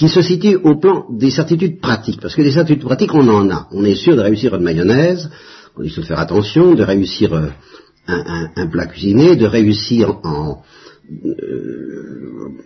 qui 0.04 0.10
se 0.10 0.22
situe 0.22 0.58
au 0.58 0.76
plan 0.76 1.06
des 1.10 1.32
certitudes 1.32 1.80
pratiques. 1.80 2.20
Parce 2.20 2.36
que 2.36 2.42
des 2.42 2.52
certitudes 2.52 2.84
pratiques, 2.84 3.14
on 3.14 3.26
en 3.30 3.50
a. 3.50 3.70
On 3.72 3.86
est 3.86 3.96
sûr 3.96 4.18
de 4.18 4.22
réussir 4.22 4.54
une 4.54 4.64
mayonnaise, 4.64 5.30
on 5.78 5.84
est 5.84 5.88
sûr 5.88 6.02
de 6.02 6.08
faire 6.08 6.20
attention, 6.20 6.74
de 6.74 6.84
réussir 6.84 7.34
euh, 7.34 7.48
un, 8.08 8.68
plat 8.68 8.88
cuisiné, 8.88 9.38
de 9.38 9.46
réussir 9.46 10.14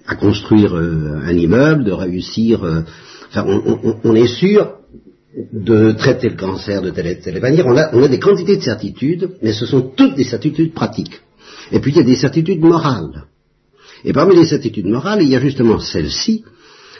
à 0.07 0.15
construire 0.15 0.73
un 0.73 1.37
immeuble, 1.37 1.83
de 1.83 1.91
réussir... 1.91 2.63
enfin, 3.29 3.45
on, 4.03 4.15
est 4.15 4.25
sûr 4.25 4.71
de 5.53 5.91
traiter 5.91 6.29
le 6.29 6.37
cancer 6.37 6.81
de 6.81 6.89
telle 6.89 7.05
et 7.05 7.19
telle 7.19 7.39
manière. 7.39 7.67
On 7.67 7.77
a, 7.77 7.95
on 7.95 8.01
a 8.01 8.07
des 8.07 8.19
quantités 8.19 8.57
de 8.57 8.63
certitudes, 8.63 9.29
mais 9.43 9.53
ce 9.53 9.67
sont 9.67 9.91
toutes 9.95 10.15
des 10.15 10.23
certitudes 10.23 10.73
pratiques. 10.73 11.21
Et 11.71 11.79
puis 11.81 11.91
il 11.91 11.97
y 11.97 11.99
a 11.99 12.03
des 12.03 12.15
certitudes 12.15 12.61
morales. 12.61 13.25
Et 14.03 14.11
parmi 14.11 14.35
les 14.35 14.47
certitudes 14.47 14.87
morales, 14.87 15.21
il 15.21 15.29
y 15.29 15.35
a 15.35 15.39
justement 15.39 15.77
celle-ci, 15.79 16.43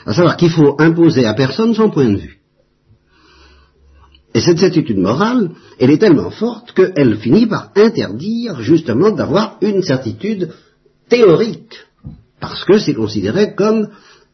à 0.06 0.14
savoir 0.14 0.36
qu'il 0.36 0.50
faut 0.50 0.76
imposer 0.80 1.26
à 1.26 1.34
personne 1.34 1.74
son 1.74 1.90
point 1.90 2.08
de 2.08 2.16
vue. 2.16 2.38
Et 4.34 4.40
cette 4.40 4.58
certitude 4.58 4.98
morale, 4.98 5.50
elle 5.78 5.90
est 5.90 5.98
tellement 5.98 6.30
forte 6.30 6.72
qu'elle 6.72 7.16
finit 7.16 7.46
par 7.46 7.70
interdire 7.74 8.60
justement 8.60 9.10
d'avoir 9.10 9.56
une 9.62 9.82
certitude 9.82 10.50
théorique, 11.08 11.74
parce 12.40 12.64
que 12.64 12.78
c'est 12.78 12.94
considéré 12.94 13.54
comme 13.54 13.88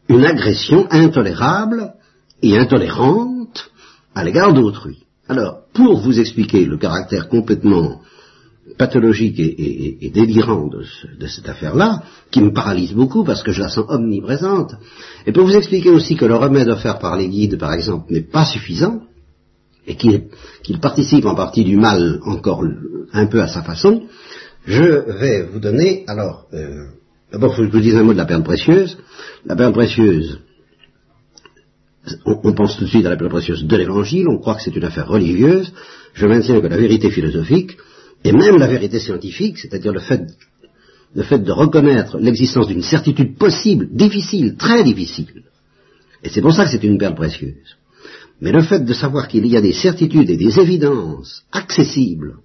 une 0.09 0.25
agression 0.25 0.85
intolérable 0.91 1.93
et 2.41 2.57
intolérante 2.57 3.71
à 4.13 4.23
l'égard 4.23 4.53
d'autrui. 4.53 5.05
Alors, 5.27 5.61
pour 5.73 5.99
vous 5.99 6.19
expliquer 6.19 6.65
le 6.65 6.77
caractère 6.77 7.27
complètement 7.27 8.01
pathologique 8.77 9.39
et, 9.39 10.09
délirant 10.13 10.67
de, 10.67 11.27
cette 11.27 11.47
affaire-là, 11.47 12.03
qui 12.31 12.41
me 12.41 12.51
paralyse 12.51 12.93
beaucoup 12.93 13.23
parce 13.23 13.43
que 13.43 13.51
je 13.51 13.61
la 13.61 13.69
sens 13.69 13.85
omniprésente, 13.87 14.73
et 15.25 15.31
pour 15.31 15.45
vous 15.45 15.55
expliquer 15.55 15.89
aussi 15.89 16.15
que 16.15 16.25
le 16.25 16.35
remède 16.35 16.67
offert 16.69 16.99
par 16.99 17.15
les 17.15 17.29
guides, 17.29 17.57
par 17.57 17.73
exemple, 17.73 18.11
n'est 18.11 18.21
pas 18.21 18.45
suffisant, 18.45 19.01
et 19.87 19.95
qu'il 19.95 20.79
participe 20.81 21.25
en 21.25 21.35
partie 21.35 21.63
du 21.63 21.77
mal 21.77 22.19
encore 22.23 22.63
un 23.13 23.27
peu 23.27 23.41
à 23.41 23.47
sa 23.47 23.61
façon, 23.61 24.03
je 24.65 24.83
vais 25.19 25.43
vous 25.43 25.59
donner, 25.59 26.03
alors, 26.07 26.47
euh, 26.53 26.85
d'abord, 27.31 27.51
il 27.53 27.55
faut 27.55 27.61
que 27.61 27.67
je 27.67 27.71
vous 27.71 27.83
dise 27.83 27.95
un 27.95 28.03
mot 28.03 28.13
de 28.13 28.17
la 28.17 28.25
perle 28.25 28.43
précieuse. 28.43 28.97
La 29.45 29.55
perle 29.55 29.73
précieuse, 29.73 30.39
on, 32.25 32.39
on 32.43 32.53
pense 32.53 32.75
tout 32.75 32.85
de 32.85 32.89
suite 32.89 33.05
à 33.05 33.09
la 33.09 33.15
perle 33.15 33.29
précieuse 33.29 33.63
de 33.63 33.75
l'Évangile, 33.75 34.27
on 34.27 34.39
croit 34.39 34.55
que 34.55 34.63
c'est 34.63 34.75
une 34.75 34.83
affaire 34.83 35.07
religieuse. 35.07 35.71
Je 36.15 36.25
maintiens 36.25 36.59
que 36.61 36.67
la 36.67 36.77
vérité 36.77 37.11
philosophique, 37.11 37.77
et 38.25 38.31
même 38.31 38.57
la 38.57 38.67
vérité 38.67 38.99
scientifique, 38.99 39.59
c'est-à-dire 39.59 39.93
le 39.93 39.99
fait, 39.99 40.23
le 41.13 41.23
fait 41.23 41.39
de 41.39 41.51
reconnaître 41.51 42.17
l'existence 42.17 42.67
d'une 42.67 42.81
certitude 42.81 43.37
possible, 43.37 43.87
difficile, 43.91 44.55
très 44.57 44.83
difficile, 44.83 45.43
et 46.23 46.29
c'est 46.29 46.41
pour 46.41 46.53
ça 46.53 46.65
que 46.65 46.71
c'est 46.71 46.83
une 46.83 46.97
perle 46.97 47.13
précieuse, 47.13 47.77
mais 48.41 48.51
le 48.51 48.63
fait 48.63 48.83
de 48.83 48.93
savoir 48.93 49.27
qu'il 49.27 49.45
y 49.45 49.55
a 49.55 49.61
des 49.61 49.73
certitudes 49.73 50.31
et 50.31 50.37
des 50.37 50.59
évidences 50.59 51.43
accessibles 51.51 52.37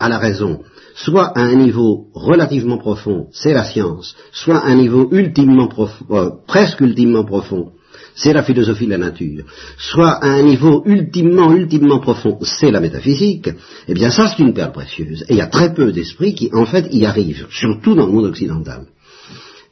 à 0.00 0.08
la 0.08 0.18
raison, 0.18 0.62
soit 0.96 1.26
à 1.38 1.42
un 1.42 1.54
niveau 1.54 2.08
relativement 2.14 2.78
profond, 2.78 3.28
c'est 3.32 3.52
la 3.52 3.64
science, 3.64 4.16
soit 4.32 4.58
à 4.58 4.66
un 4.66 4.74
niveau 4.74 5.08
ultimement 5.12 5.68
profond, 5.68 6.04
euh, 6.10 6.30
presque 6.48 6.80
ultimement 6.80 7.24
profond, 7.24 7.70
c'est 8.14 8.32
la 8.32 8.42
philosophie 8.42 8.86
de 8.86 8.90
la 8.90 8.98
nature, 8.98 9.44
soit 9.78 10.12
à 10.12 10.28
un 10.28 10.42
niveau 10.42 10.82
ultimement, 10.86 11.52
ultimement 11.52 12.00
profond, 12.00 12.38
c'est 12.42 12.70
la 12.70 12.80
métaphysique, 12.80 13.50
eh 13.86 13.94
bien 13.94 14.10
ça 14.10 14.28
c'est 14.28 14.42
une 14.42 14.54
perle 14.54 14.72
précieuse. 14.72 15.24
Et 15.28 15.34
il 15.34 15.36
y 15.36 15.42
a 15.42 15.46
très 15.46 15.74
peu 15.74 15.92
d'esprits 15.92 16.34
qui 16.34 16.50
en 16.52 16.66
fait 16.66 16.88
y 16.92 17.06
arrivent, 17.06 17.46
surtout 17.50 17.94
dans 17.94 18.06
le 18.06 18.12
monde 18.12 18.26
occidental. 18.26 18.86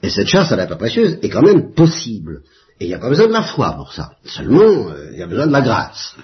Et 0.03 0.11
cette 0.11 0.29
chasse 0.29 0.53
à 0.53 0.57
la 0.57 0.67
perle 0.67 0.79
précieuse 0.79 1.19
est 1.23 1.29
quand 1.29 1.43
même 1.43 1.73
possible. 1.75 2.43
Et 2.79 2.85
il 2.85 2.89
n'y 2.89 2.95
a 2.95 2.99
pas 2.99 3.09
besoin 3.09 3.27
de 3.27 3.33
la 3.33 3.43
foi 3.43 3.73
pour 3.73 3.93
ça. 3.93 4.11
Seulement, 4.25 4.91
euh, 4.91 5.11
il 5.13 5.19
y 5.19 5.23
a 5.23 5.27
besoin 5.27 5.47
de 5.47 5.53
la 5.53 5.63
grâce. 5.63 6.15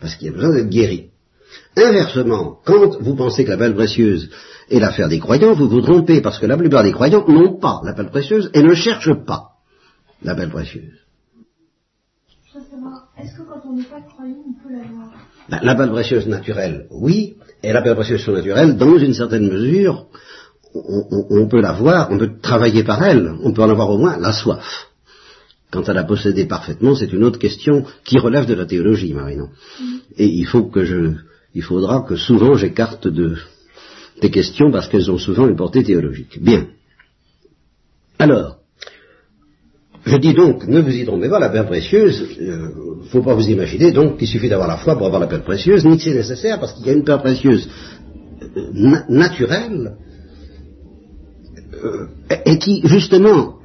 Parce 0.00 0.16
qu'il 0.16 0.26
y 0.26 0.30
a 0.30 0.32
besoin 0.32 0.52
d'être 0.54 0.68
guéri. 0.68 1.10
Inversement, 1.76 2.58
quand 2.64 3.00
vous 3.00 3.14
pensez 3.14 3.44
que 3.44 3.50
la 3.50 3.56
perle 3.56 3.74
précieuse 3.74 4.28
est 4.68 4.80
l'affaire 4.80 5.08
des 5.08 5.20
croyants, 5.20 5.54
vous 5.54 5.68
vous 5.68 5.80
trompez 5.80 6.20
parce 6.20 6.38
que 6.38 6.46
la 6.46 6.56
plupart 6.56 6.82
des 6.82 6.92
croyants 6.92 7.24
n'ont 7.28 7.58
pas 7.58 7.80
la 7.84 7.92
perle 7.92 8.10
précieuse 8.10 8.50
et 8.54 8.62
ne 8.62 8.74
cherchent 8.74 9.24
pas 9.24 9.50
la 10.22 10.34
perle 10.34 10.50
précieuse. 10.50 11.00
Est-ce 13.18 13.36
que 13.36 13.42
quand 13.42 13.60
on 13.68 13.74
n'est 13.74 13.82
pas 13.84 14.00
croyant, 14.00 14.36
on 14.46 14.62
peut 14.62 14.72
l'avoir 14.72 15.10
ben, 15.48 15.60
La 15.62 15.74
balle 15.74 15.90
précieuse 15.90 16.26
naturelle, 16.26 16.86
oui, 16.90 17.36
et 17.62 17.72
la 17.72 17.80
balle 17.80 17.96
précieuse 17.96 18.22
surnaturelle, 18.22 18.76
dans 18.76 18.96
une 18.98 19.14
certaine 19.14 19.48
mesure, 19.48 20.06
on, 20.72 21.48
peut 21.48 21.60
l'avoir, 21.60 22.10
on 22.12 22.18
peut 22.18 22.30
travailler 22.40 22.84
par 22.84 23.02
elle, 23.02 23.34
on 23.42 23.52
peut 23.52 23.62
en 23.62 23.70
avoir 23.70 23.90
au 23.90 23.98
moins 23.98 24.16
la 24.18 24.32
soif. 24.32 24.88
Quant 25.70 25.82
à 25.82 25.92
la 25.92 26.04
posséder 26.04 26.46
parfaitement, 26.46 26.94
c'est 26.94 27.12
une 27.12 27.24
autre 27.24 27.38
question 27.38 27.84
qui 28.04 28.18
relève 28.18 28.46
de 28.46 28.54
la 28.54 28.66
théologie, 28.66 29.12
Marinon. 29.12 29.48
Mm. 29.80 29.84
Et 30.16 30.26
il 30.26 30.46
faut 30.46 30.64
que 30.64 30.84
je, 30.84 31.12
il 31.54 31.62
faudra 31.62 32.02
que 32.02 32.16
souvent 32.16 32.54
j'écarte 32.54 33.06
de, 33.08 33.36
des 34.20 34.30
questions 34.30 34.70
parce 34.70 34.88
qu'elles 34.88 35.10
ont 35.10 35.18
souvent 35.18 35.48
une 35.48 35.56
portée 35.56 35.84
théologique. 35.84 36.42
Bien. 36.42 36.68
Alors, 38.18 38.59
je 40.04 40.16
dis 40.16 40.34
donc, 40.34 40.66
ne 40.66 40.80
vous 40.80 40.90
y 40.90 41.04
trompez 41.04 41.28
pas, 41.28 41.38
la 41.38 41.50
perle 41.50 41.66
précieuse, 41.66 42.24
il 42.40 42.48
euh, 42.48 42.68
faut 43.10 43.22
pas 43.22 43.34
vous 43.34 43.48
imaginer 43.48 43.92
donc 43.92 44.18
qu'il 44.18 44.28
suffit 44.28 44.48
d'avoir 44.48 44.68
la 44.68 44.78
foi 44.78 44.96
pour 44.96 45.06
avoir 45.06 45.20
la 45.20 45.26
perle 45.26 45.42
précieuse, 45.42 45.84
ni 45.84 45.96
que 45.98 46.02
c'est 46.02 46.14
nécessaire 46.14 46.58
parce 46.58 46.72
qu'il 46.72 46.86
y 46.86 46.90
a 46.90 46.92
une 46.92 47.04
perle 47.04 47.20
précieuse 47.20 47.68
euh, 48.56 48.98
naturelle 49.08 49.96
euh, 51.84 52.06
et 52.46 52.58
qui 52.58 52.80
justement 52.84 53.56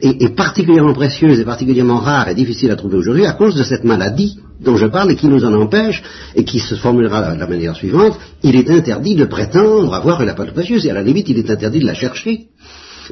est, 0.00 0.34
particulièrement 0.34 0.94
précieuse 0.94 1.38
et 1.38 1.44
particulièrement 1.44 1.98
rare 1.98 2.28
et 2.28 2.34
difficile 2.34 2.70
à 2.70 2.76
trouver 2.76 2.96
aujourd'hui 2.96 3.26
à 3.26 3.32
cause 3.34 3.54
de 3.54 3.62
cette 3.62 3.84
maladie 3.84 4.38
dont 4.60 4.76
je 4.76 4.86
parle 4.86 5.12
et 5.12 5.16
qui 5.16 5.28
nous 5.28 5.44
en 5.44 5.54
empêche 5.54 6.02
et 6.34 6.44
qui 6.44 6.58
se 6.58 6.74
formulera 6.74 7.34
de 7.34 7.38
la 7.38 7.46
manière 7.46 7.76
suivante, 7.76 8.18
il 8.42 8.56
est 8.56 8.68
interdit 8.68 9.14
de 9.14 9.24
prétendre 9.24 9.94
avoir 9.94 10.24
la 10.24 10.34
perle 10.34 10.52
précieuse 10.52 10.84
et 10.84 10.90
à 10.90 10.94
la 10.94 11.02
limite 11.02 11.28
il 11.28 11.38
est 11.38 11.50
interdit 11.50 11.80
de 11.80 11.86
la 11.86 11.94
chercher. 11.94 12.48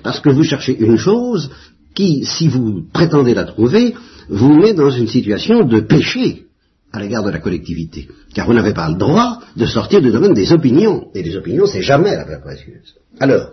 Parce 0.02 0.20
que 0.20 0.28
vous 0.28 0.44
cherchez 0.44 0.78
une 0.78 0.96
chose 0.96 1.50
qui, 1.98 2.24
si 2.24 2.46
vous 2.46 2.84
prétendez 2.92 3.34
la 3.34 3.42
trouver, 3.42 3.92
vous 4.28 4.54
met 4.54 4.72
dans 4.72 4.88
une 4.88 5.08
situation 5.08 5.64
de 5.64 5.80
péché 5.80 6.44
à 6.92 7.00
l'égard 7.00 7.24
de 7.24 7.30
la 7.30 7.40
collectivité. 7.40 8.06
Car 8.32 8.46
vous 8.46 8.54
n'avez 8.54 8.72
pas 8.72 8.88
le 8.88 8.94
droit 8.94 9.40
de 9.56 9.66
sortir 9.66 10.00
du 10.00 10.12
domaine 10.12 10.32
des 10.32 10.52
opinions. 10.52 11.08
Et 11.12 11.24
les 11.24 11.34
opinions, 11.34 11.66
c'est 11.66 11.82
jamais 11.82 12.14
la 12.14 12.24
perle 12.24 12.42
précieuse. 12.42 12.94
Alors, 13.18 13.50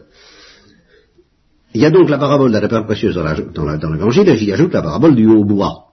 il 1.73 1.81
y 1.81 1.85
a 1.87 1.89
donc 1.89 2.07
la 2.07 2.19
parabole 2.19 2.51
de 2.51 2.59
la 2.59 2.67
perle 2.67 2.85
précieuse 2.85 3.15
dans 3.15 3.91
l'évangile, 3.93 4.29
et 4.29 4.37
j'y 4.37 4.51
ajoute 4.53 4.73
la 4.73 4.83
parabole 4.83 5.15
du 5.15 5.25
hautbois, 5.25 5.85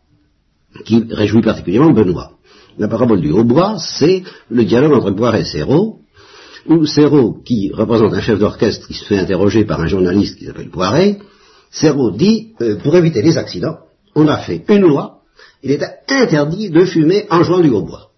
qui 0.85 1.05
réjouit 1.09 1.41
particulièrement 1.41 1.93
Benoît. 1.93 2.33
La 2.77 2.89
parabole 2.89 3.23
du 3.23 3.31
hautbois, 3.33 3.79
c'est 3.79 4.25
le 4.51 4.65
dialogue 4.65 4.93
entre 4.93 5.11
Boire 5.13 5.37
et 5.37 5.45
Serrault, 5.45 6.01
où 6.67 6.85
Serrault, 6.85 7.39
qui 7.47 7.71
représente 7.73 8.13
un 8.13 8.21
chef 8.21 8.39
d'orchestre 8.39 8.87
qui 8.89 8.95
se 8.95 9.07
fait 9.07 9.19
interroger 9.19 9.65
par 9.65 9.81
un 9.81 9.87
journaliste 9.87 10.37
qui 10.39 10.45
s'appelle 10.45 10.69
Poiret, 10.69 11.19
Serrault 11.73 12.13
dit, 12.13 12.53
euh, 12.61 12.77
pour 12.77 12.95
éviter 12.95 13.23
les 13.23 13.39
accidents, 13.39 13.79
on 14.15 14.29
a 14.29 14.37
fait 14.39 14.63
une 14.69 14.83
loi, 14.83 15.23
il 15.63 15.71
est 15.71 15.83
interdit 16.09 16.71
de 16.71 16.85
fumer 16.85 17.27
en 17.31 17.43
jouant 17.43 17.61
du 17.61 17.71
hautbois. 17.71 18.11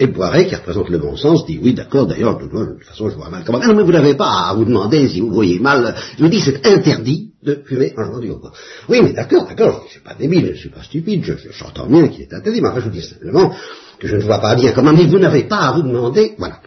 Et 0.00 0.06
Poiret, 0.06 0.46
qui 0.46 0.54
représente 0.54 0.90
le 0.90 0.98
bon 0.98 1.16
sens, 1.16 1.44
dit 1.46 1.58
oui, 1.60 1.74
d'accord, 1.74 2.06
d'ailleurs, 2.06 2.38
de, 2.38 2.46
toute 2.46 2.84
façon, 2.84 3.10
je 3.10 3.16
vois 3.16 3.30
mal 3.30 3.42
comment. 3.44 3.58
Non, 3.58 3.74
mais 3.74 3.82
vous 3.82 3.90
n'avez 3.90 4.14
pas 4.14 4.48
à 4.48 4.54
vous 4.54 4.64
demander 4.64 5.08
si 5.08 5.20
vous 5.20 5.32
voyez 5.32 5.58
mal. 5.58 5.96
Je 6.16 6.22
vous 6.22 6.28
dis, 6.28 6.40
c'est 6.40 6.64
interdit 6.64 7.32
de 7.42 7.62
fumer 7.66 7.94
en 7.96 8.04
jouant 8.04 8.20
du 8.20 8.30
hautbois. 8.30 8.52
Oui, 8.88 9.00
mais 9.02 9.12
d'accord, 9.12 9.46
d'accord, 9.48 9.80
je 9.80 9.84
ne 9.86 9.90
suis 9.90 10.00
pas 10.00 10.14
débile, 10.14 10.46
je 10.46 10.52
ne 10.52 10.56
suis 10.56 10.68
pas 10.68 10.82
stupide, 10.84 11.24
j'entends 11.50 11.86
bien 11.86 12.06
qu'il 12.08 12.22
est 12.22 12.32
interdit, 12.32 12.60
mais 12.60 12.68
enfin, 12.68 12.80
je 12.80 12.84
vous 12.84 12.90
dis 12.90 13.02
simplement 13.02 13.52
que 13.98 14.06
je 14.06 14.16
ne 14.16 14.22
vois 14.22 14.38
pas 14.38 14.54
bien 14.54 14.72
comment, 14.72 14.92
mais 14.92 15.06
vous 15.06 15.18
n'avez 15.18 15.44
pas 15.44 15.68
à 15.68 15.72
vous 15.72 15.82
demander, 15.82 16.34
voilà. 16.38 16.60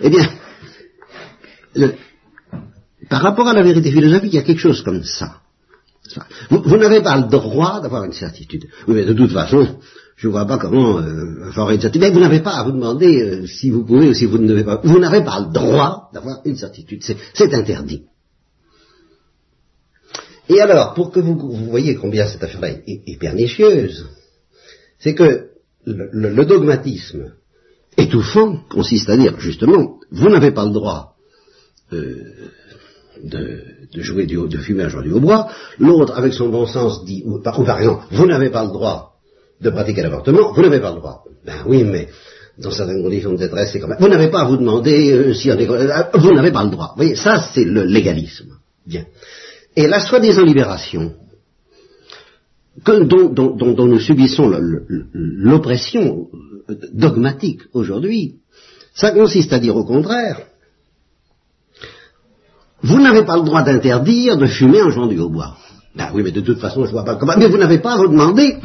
Eh 0.00 0.10
bien, 0.10 0.28
le, 1.74 1.94
par 3.10 3.22
rapport 3.22 3.48
à 3.48 3.52
la 3.52 3.62
vérité 3.62 3.90
philosophique, 3.90 4.32
il 4.32 4.36
y 4.36 4.38
a 4.38 4.42
quelque 4.42 4.60
chose 4.60 4.82
comme 4.82 5.02
ça. 5.02 5.40
Vous, 6.48 6.76
n'avez 6.76 7.02
pas 7.02 7.16
le 7.18 7.28
droit 7.28 7.80
d'avoir 7.80 8.04
une 8.04 8.12
certitude. 8.12 8.66
Oui, 8.86 8.94
mais 8.94 9.04
de 9.04 9.12
toute 9.12 9.32
façon, 9.32 9.76
Je 10.16 10.28
ne 10.28 10.32
vois 10.32 10.46
pas 10.46 10.58
comment 10.58 10.98
euh, 10.98 11.50
une 11.70 11.80
certitude. 11.80 12.02
Mais 12.02 12.10
vous 12.10 12.20
n'avez 12.20 12.40
pas 12.40 12.52
à 12.52 12.64
vous 12.64 12.72
demander 12.72 13.20
euh, 13.20 13.46
si 13.46 13.70
vous 13.70 13.84
pouvez 13.84 14.08
ou 14.08 14.14
si 14.14 14.26
vous 14.26 14.38
ne 14.38 14.46
devez 14.46 14.64
pas. 14.64 14.80
Vous 14.82 14.98
n'avez 14.98 15.22
pas 15.22 15.40
le 15.40 15.52
droit 15.52 16.10
d'avoir 16.14 16.40
une 16.44 16.56
certitude. 16.56 17.02
C'est 17.34 17.54
interdit. 17.54 18.04
Et 20.48 20.60
alors, 20.60 20.94
pour 20.94 21.10
que 21.10 21.20
vous, 21.20 21.36
voyez 21.68 21.96
combien 21.96 22.26
cette 22.26 22.42
affaire-là 22.42 22.70
est, 22.86 23.18
pernicieuse, 23.18 24.06
c'est 24.98 25.14
que 25.14 25.50
le, 25.84 26.44
dogmatisme 26.44 27.32
étouffant 27.96 28.58
consiste 28.68 29.08
à 29.10 29.16
dire, 29.16 29.38
justement, 29.38 29.98
vous 30.10 30.28
n'avez 30.28 30.52
pas 30.52 30.64
le 30.64 30.72
droit 30.72 31.16
euh, 31.92 32.50
de, 33.24 34.02
jouer 34.02 34.26
du, 34.26 34.36
de 34.36 34.58
fumer 34.58 34.84
un 34.84 34.88
jour 34.88 35.02
du 35.02 35.12
hautbois, 35.12 35.48
l'autre, 35.78 36.16
avec 36.16 36.32
son 36.32 36.48
bon 36.48 36.66
sens, 36.66 37.04
dit, 37.04 37.22
ou 37.26 37.38
par 37.40 37.80
exemple, 37.80 38.04
vous 38.10 38.26
n'avez 38.26 38.50
pas 38.50 38.64
le 38.64 38.70
droit 38.70 39.14
de 39.60 39.70
pratiquer 39.70 40.02
l'avortement, 40.02 40.52
vous 40.52 40.62
n'avez 40.62 40.80
pas 40.80 40.90
le 40.90 40.96
droit. 40.96 41.24
Ben 41.44 41.62
oui, 41.66 41.84
mais 41.84 42.08
dans 42.58 42.70
certaines 42.70 43.02
conditions 43.02 43.32
de 43.32 43.38
détresse, 43.38 43.70
c'est 43.72 43.80
quand 43.80 43.88
même... 43.88 43.98
Vous 44.00 44.08
n'avez 44.08 44.28
pas 44.28 44.42
à 44.42 44.44
vous 44.48 44.56
demander 44.56 45.12
euh, 45.12 45.34
si. 45.34 45.50
Euh, 45.50 45.56
vous 46.14 46.32
n'avez 46.32 46.52
pas 46.52 46.64
le 46.64 46.70
droit. 46.70 46.88
Vous 46.90 47.02
voyez, 47.02 47.14
ça 47.14 47.42
c'est 47.54 47.64
le 47.64 47.84
légalisme. 47.84 48.58
Bien. 48.86 49.04
Et 49.76 49.86
la 49.86 50.00
soi-disant 50.00 50.42
libération, 50.42 51.14
dont, 52.84 53.86
nous 53.86 53.98
subissons 53.98 54.52
l'oppression 55.12 56.28
dogmatique 56.92 57.62
aujourd'hui, 57.72 58.36
ça 58.94 59.12
consiste 59.12 59.52
à 59.52 59.58
dire 59.58 59.76
au 59.76 59.84
contraire, 59.84 60.46
vous 62.82 63.00
n'avez 63.00 63.24
pas 63.24 63.36
le 63.36 63.42
droit 63.42 63.62
d'interdire 63.62 64.36
de 64.36 64.46
fumer 64.46 64.80
un 64.80 64.90
joint 64.90 65.06
du 65.06 65.18
hautbois. 65.18 65.56
Ben 65.94 66.10
oui, 66.14 66.22
mais 66.22 66.30
de 66.30 66.40
toute 66.40 66.58
façon, 66.58 66.86
je 66.86 66.92
vois 66.92 67.04
pas 67.04 67.16
comment. 67.16 67.34
Mais 67.36 67.48
vous 67.48 67.58
n'avez 67.58 67.78
pas 67.78 67.94
à 67.94 67.96
vous 67.96 68.08
demander 68.08 68.56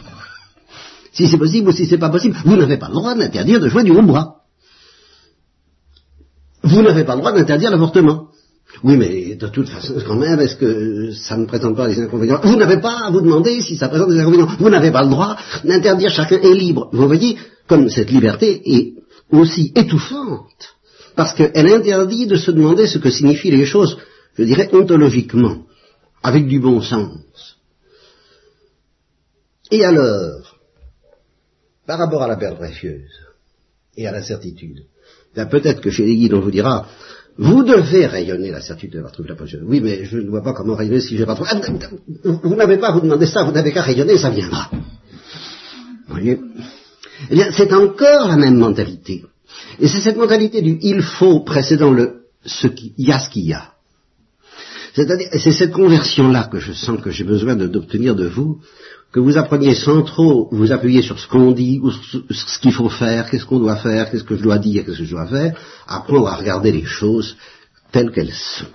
si 1.11 1.27
c'est 1.27 1.37
possible 1.37 1.69
ou 1.69 1.71
si 1.71 1.85
c'est 1.85 1.97
pas 1.97 2.09
possible. 2.09 2.35
Vous 2.45 2.55
n'avez 2.55 2.77
pas 2.77 2.87
le 2.87 2.93
droit 2.93 3.15
d'interdire 3.15 3.59
de 3.59 3.67
jouer 3.67 3.83
du 3.83 3.91
haut 3.91 4.01
Vous 6.63 6.81
n'avez 6.81 7.03
pas 7.03 7.15
le 7.15 7.19
droit 7.19 7.31
d'interdire 7.31 7.71
l'avortement. 7.71 8.27
Oui, 8.83 8.97
mais 8.97 9.35
de 9.35 9.47
toute 9.47 9.69
façon, 9.69 9.93
quand 10.05 10.15
même, 10.15 10.39
est-ce 10.39 10.57
que 10.57 11.11
ça 11.11 11.37
ne 11.37 11.45
présente 11.45 11.77
pas 11.77 11.87
des 11.87 11.99
inconvénients? 12.01 12.41
Vous 12.43 12.57
n'avez 12.57 12.77
pas 12.77 13.05
à 13.05 13.09
vous 13.09 13.21
demander 13.21 13.61
si 13.61 13.77
ça 13.77 13.87
présente 13.87 14.09
des 14.09 14.19
inconvénients. 14.19 14.49
Vous 14.59 14.69
n'avez 14.69 14.91
pas 14.91 15.03
le 15.03 15.09
droit 15.09 15.37
d'interdire, 15.63 16.09
chacun 16.09 16.37
est 16.37 16.53
libre. 16.53 16.89
Vous 16.91 17.07
voyez, 17.07 17.37
comme 17.67 17.89
cette 17.89 18.11
liberté 18.11 18.61
est 18.65 18.93
aussi 19.31 19.71
étouffante, 19.75 20.74
parce 21.15 21.33
qu'elle 21.33 21.67
interdit 21.67 22.27
de 22.27 22.35
se 22.35 22.51
demander 22.51 22.87
ce 22.87 22.97
que 22.97 23.09
signifient 23.09 23.51
les 23.51 23.65
choses, 23.65 23.97
je 24.37 24.43
dirais, 24.43 24.69
ontologiquement, 24.73 25.65
avec 26.21 26.47
du 26.47 26.59
bon 26.59 26.81
sens. 26.81 27.57
Et 29.71 29.83
alors, 29.83 30.55
par 31.85 31.99
rapport 31.99 32.23
à 32.23 32.27
la 32.27 32.35
perle 32.35 32.57
précieuse 32.57 33.11
et 33.97 34.07
à 34.07 34.11
la 34.11 34.21
certitude. 34.21 34.83
Ben, 35.35 35.45
peut-être 35.45 35.81
que 35.81 35.89
chez 35.89 36.05
les 36.05 36.15
guides 36.15 36.33
on 36.33 36.41
vous 36.41 36.51
dira, 36.51 36.87
vous 37.37 37.63
devez 37.63 38.05
rayonner 38.05 38.51
la 38.51 38.61
certitude 38.61 38.93
de 38.93 39.01
votre 39.01 39.23
la 39.23 39.35
précieuse. 39.35 39.63
Oui, 39.65 39.81
mais 39.81 40.05
je 40.05 40.17
ne 40.17 40.29
vois 40.29 40.43
pas 40.43 40.53
comment 40.53 40.75
rayonner 40.75 41.01
si 41.01 41.17
j'ai 41.17 41.25
pas 41.25 41.35
trop. 41.35 41.45
Ah, 41.47 41.59
vous 42.23 42.55
n'avez 42.55 42.77
pas 42.77 42.89
à 42.89 42.91
vous 42.93 43.01
demander 43.01 43.25
ça, 43.25 43.43
vous 43.43 43.51
n'avez 43.51 43.71
qu'à 43.71 43.81
rayonner, 43.81 44.17
ça 44.17 44.29
viendra. 44.29 44.69
Vous 44.71 46.13
voyez? 46.13 46.39
Eh 47.29 47.35
bien, 47.35 47.51
c'est 47.51 47.73
encore 47.73 48.27
la 48.27 48.37
même 48.37 48.57
mentalité. 48.57 49.23
Et 49.79 49.87
c'est 49.87 50.01
cette 50.01 50.17
mentalité 50.17 50.61
du 50.61 50.77
il 50.81 51.01
faut 51.01 51.41
précédant 51.41 51.91
le 51.91 52.25
ce 52.45 52.67
qui, 52.67 52.93
y 52.97 53.11
a 53.11 53.19
ce 53.19 53.29
qu'il 53.29 53.45
y 53.45 53.53
a. 53.53 53.71
C'est-à-dire, 54.93 55.27
c'est 55.33 55.51
cette 55.51 55.73
conversion-là 55.73 56.47
que 56.51 56.59
je 56.59 56.71
sens 56.71 57.01
que 57.01 57.11
j'ai 57.11 57.25
besoin 57.25 57.55
d'obtenir 57.55 58.15
de 58.15 58.27
vous, 58.27 58.61
que 59.11 59.19
vous 59.19 59.37
appreniez 59.37 59.75
sans 59.75 60.03
trop 60.03 60.47
vous 60.51 60.71
appuyer 60.71 61.01
sur 61.01 61.19
ce 61.19 61.27
qu'on 61.27 61.51
dit, 61.51 61.79
ou 61.81 61.91
ce 61.91 62.59
qu'il 62.59 62.71
faut 62.71 62.89
faire, 62.89 63.29
qu'est-ce 63.29 63.45
qu'on 63.45 63.59
doit 63.59 63.75
faire, 63.77 64.09
qu'est-ce 64.09 64.23
que 64.23 64.37
je 64.37 64.43
dois 64.43 64.57
dire, 64.57 64.85
qu'est-ce 64.85 64.99
que 64.99 65.05
je 65.05 65.11
dois 65.11 65.27
faire, 65.27 65.57
apprendre 65.87 66.27
à 66.27 66.35
regarder 66.35 66.71
les 66.71 66.85
choses 66.85 67.35
telles 67.91 68.11
qu'elles 68.11 68.33
sont. 68.33 68.73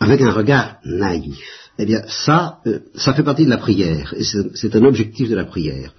Avec 0.00 0.20
un 0.20 0.32
regard 0.32 0.76
naïf. 0.84 1.57
Eh 1.78 1.86
bien, 1.86 2.02
ça, 2.08 2.58
euh, 2.66 2.80
ça 2.94 3.14
fait 3.14 3.22
partie 3.22 3.44
de 3.44 3.50
la 3.50 3.58
prière, 3.58 4.12
et 4.16 4.24
c'est 4.54 4.74
un 4.74 4.84
objectif 4.84 5.30
de 5.30 5.36
la 5.36 5.44
prière. 5.44 5.92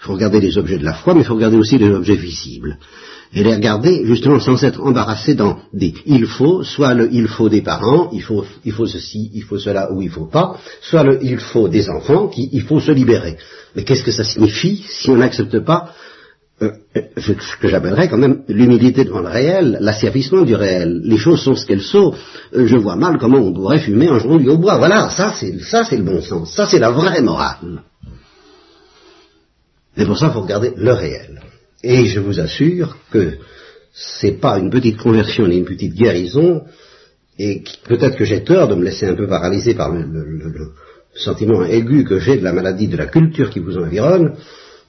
Il 0.00 0.04
faut 0.04 0.12
regarder 0.12 0.40
les 0.40 0.56
objets 0.56 0.78
de 0.78 0.84
la 0.84 0.94
foi, 0.94 1.14
mais 1.14 1.22
il 1.22 1.26
faut 1.26 1.34
regarder 1.34 1.56
aussi 1.56 1.78
les 1.78 1.90
objets 1.90 2.14
visibles 2.14 2.78
et 3.32 3.42
les 3.42 3.54
regarder 3.54 4.06
justement 4.06 4.38
sans 4.38 4.62
être 4.62 4.80
embarrassé 4.80 5.34
dans 5.34 5.58
des 5.72 5.92
il 6.06 6.26
faut, 6.26 6.62
soit 6.62 6.94
le 6.94 7.08
il 7.12 7.26
faut 7.26 7.48
des 7.48 7.62
parents, 7.62 8.10
il 8.12 8.22
faut, 8.22 8.44
il 8.64 8.72
faut 8.72 8.86
ceci, 8.86 9.30
il 9.34 9.42
faut 9.42 9.58
cela 9.58 9.92
ou 9.92 10.00
il 10.00 10.10
faut 10.10 10.26
pas, 10.26 10.58
soit 10.80 11.02
le 11.02 11.18
il 11.22 11.38
faut 11.38 11.68
des 11.68 11.88
enfants, 11.88 12.28
qui 12.28 12.48
il 12.52 12.62
faut 12.62 12.80
se 12.80 12.92
libérer. 12.92 13.36
Mais 13.74 13.84
qu'est-ce 13.84 14.04
que 14.04 14.12
ça 14.12 14.24
signifie 14.24 14.84
si 14.88 15.10
on 15.10 15.16
n'accepte 15.16 15.58
pas 15.60 15.92
euh, 16.62 16.70
euh, 16.96 17.02
ce 17.18 17.56
que 17.60 17.68
j'appellerais 17.68 18.08
quand 18.08 18.16
même 18.16 18.42
l'humilité 18.48 19.04
devant 19.04 19.20
le 19.20 19.28
réel, 19.28 19.76
l'asservissement 19.80 20.42
du 20.42 20.54
réel. 20.54 21.02
Les 21.04 21.18
choses 21.18 21.42
sont 21.42 21.54
ce 21.54 21.66
qu'elles 21.66 21.82
sont. 21.82 22.14
Euh, 22.54 22.66
je 22.66 22.76
vois 22.76 22.96
mal 22.96 23.18
comment 23.18 23.38
on 23.38 23.52
pourrait 23.52 23.80
fumer 23.80 24.08
un 24.08 24.18
jour 24.18 24.38
du 24.38 24.48
haut 24.48 24.56
bois. 24.56 24.78
Voilà, 24.78 25.10
ça 25.10 25.34
c'est 25.38 25.58
ça 25.60 25.84
c'est 25.84 25.98
le 25.98 26.04
bon 26.04 26.22
sens. 26.22 26.54
Ça 26.54 26.66
c'est 26.66 26.78
la 26.78 26.90
vraie 26.90 27.20
morale. 27.20 27.82
Mais 29.96 30.04
pour 30.04 30.18
ça, 30.18 30.26
il 30.26 30.32
faut 30.32 30.42
regarder 30.42 30.72
le 30.76 30.92
réel. 30.92 31.40
Et 31.82 32.06
je 32.06 32.20
vous 32.20 32.40
assure 32.40 32.96
que 33.10 33.34
c'est 33.92 34.40
pas 34.40 34.58
une 34.58 34.70
petite 34.70 34.98
conversion 34.98 35.46
ni 35.46 35.58
une 35.58 35.64
petite 35.64 35.94
guérison, 35.94 36.62
et 37.38 37.62
peut-être 37.84 38.16
que 38.16 38.24
j'ai 38.24 38.44
tort 38.44 38.68
de 38.68 38.74
me 38.74 38.84
laisser 38.84 39.06
un 39.06 39.14
peu 39.14 39.26
paralyser 39.26 39.74
par 39.74 39.92
le, 39.92 40.04
sentiment 41.14 41.64
aigu 41.64 42.04
que 42.04 42.18
j'ai 42.18 42.36
de 42.36 42.44
la 42.44 42.52
maladie 42.52 42.88
de 42.88 42.96
la 42.96 43.06
culture 43.06 43.48
qui 43.48 43.60
vous 43.60 43.78
environne, 43.78 44.36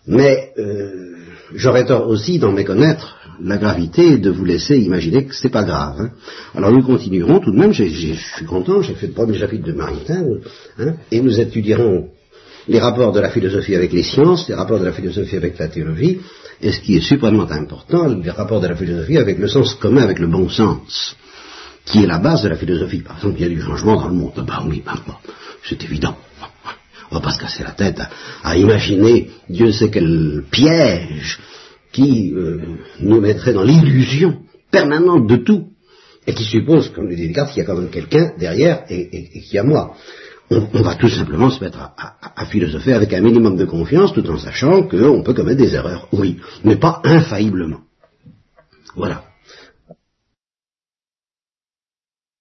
mais 0.08 0.52
euh, 0.58 1.17
j'aurais 1.54 1.86
tort 1.86 2.08
aussi 2.08 2.40
d'en 2.40 2.52
méconnaître 2.52 3.18
la 3.42 3.58
gravité 3.58 4.18
de 4.18 4.30
vous 4.30 4.46
laisser 4.46 4.78
imaginer 4.78 5.26
que 5.26 5.36
c'est 5.36 5.50
pas 5.50 5.64
grave. 5.64 5.96
Hein. 6.00 6.10
Alors 6.56 6.72
nous 6.72 6.84
continuerons 6.84 7.40
tout 7.40 7.52
de 7.52 7.58
même, 7.58 7.74
je 7.74 7.84
suis 7.84 8.46
content, 8.46 8.82
j'ai 8.82 8.96
fait 8.96 9.08
le 9.08 9.14
premier 9.14 9.38
chapitre 9.38 9.66
de 9.66 9.74
Maritain, 9.74 10.24
hein, 10.80 10.94
et 11.12 11.22
nous 11.22 11.40
étudierons 11.40 12.10
les 12.68 12.80
rapports 12.80 13.12
de 13.12 13.20
la 13.20 13.30
philosophie 13.30 13.76
avec 13.76 13.94
les 13.94 14.04
sciences, 14.04 14.48
les 14.50 14.56
rapports 14.56 14.80
de 14.80 14.86
la 14.86 14.92
philosophie 14.92 15.38
avec 15.38 15.58
la 15.58 15.68
théologie, 15.68 16.20
et 16.62 16.72
ce 16.72 16.80
qui 16.80 16.98
est 16.98 17.02
suprêmement 17.02 17.50
important, 17.50 18.08
les 18.08 18.32
rapports 18.32 18.62
de 18.62 18.68
la 18.68 18.76
philosophie 18.76 19.18
avec 19.18 19.38
le 19.38 19.48
sens 19.48 19.76
commun, 19.76 20.02
avec 20.02 20.20
le 20.20 20.28
bon 20.28 20.50
sens, 20.50 21.16
qui 21.86 22.04
est 22.04 22.08
la 22.08 22.18
base 22.18 22.44
de 22.44 22.50
la 22.50 22.58
philosophie. 22.58 23.00
Par 23.00 23.18
exemple, 23.18 23.36
il 23.38 23.42
y 23.44 23.46
a 23.46 23.50
du 23.50 23.62
changement 23.62 23.96
dans 23.96 24.08
le 24.08 24.16
monde. 24.16 24.44
Bah 24.46 24.64
oui, 24.68 24.82
bah, 24.86 24.96
bah, 25.08 25.20
c'est 25.64 25.82
évident. 25.84 26.18
On 27.12 27.16
va 27.16 27.22
pas 27.22 27.32
se 27.32 27.40
casser 27.40 27.64
la 27.64 27.72
tête 27.72 28.02
à, 28.44 28.58
imaginer 28.58 29.30
Dieu 29.50 29.72
sait 29.72 29.90
quel 29.90 30.44
piège 30.52 31.40
qui 31.92 32.34
euh, 32.34 32.60
nous 33.00 33.22
mettrait 33.22 33.54
dans 33.54 33.64
l'illusion 33.64 34.40
permanente 34.72 35.28
de 35.28 35.38
tout, 35.38 35.70
et 36.26 36.34
qui 36.34 36.44
suppose, 36.44 36.90
comme 36.90 37.08
le 37.08 37.16
dit 37.16 37.28
Descartes, 37.28 37.54
qu'il 37.54 37.64
y 37.64 37.66
a 37.66 37.66
quand 37.66 37.78
même 37.78 37.90
quelqu'un 37.90 38.34
derrière 38.38 38.84
et, 38.90 39.42
qu'il 39.42 39.54
y 39.54 39.58
a 39.58 39.64
moi 39.64 39.96
on, 40.50 40.82
va 40.82 40.96
tout 40.96 41.10
simplement 41.10 41.50
se 41.50 41.62
mettre 41.64 41.80
à, 41.80 42.46
philosopher 42.46 42.94
avec 42.94 43.14
un 43.14 43.22
minimum 43.22 43.58
de 43.58 43.66
confiance 43.66 44.14
tout 44.14 44.26
en 44.30 44.38
sachant 44.38 44.84
qu'on 44.84 45.22
peut 45.22 45.34
commettre 45.34 45.60
des 45.60 45.76
erreurs, 45.76 46.08
oui, 46.14 46.40
mais 46.64 46.78
pas 46.78 47.02
infailliblement. 47.04 47.82
Voilà. 48.96 49.27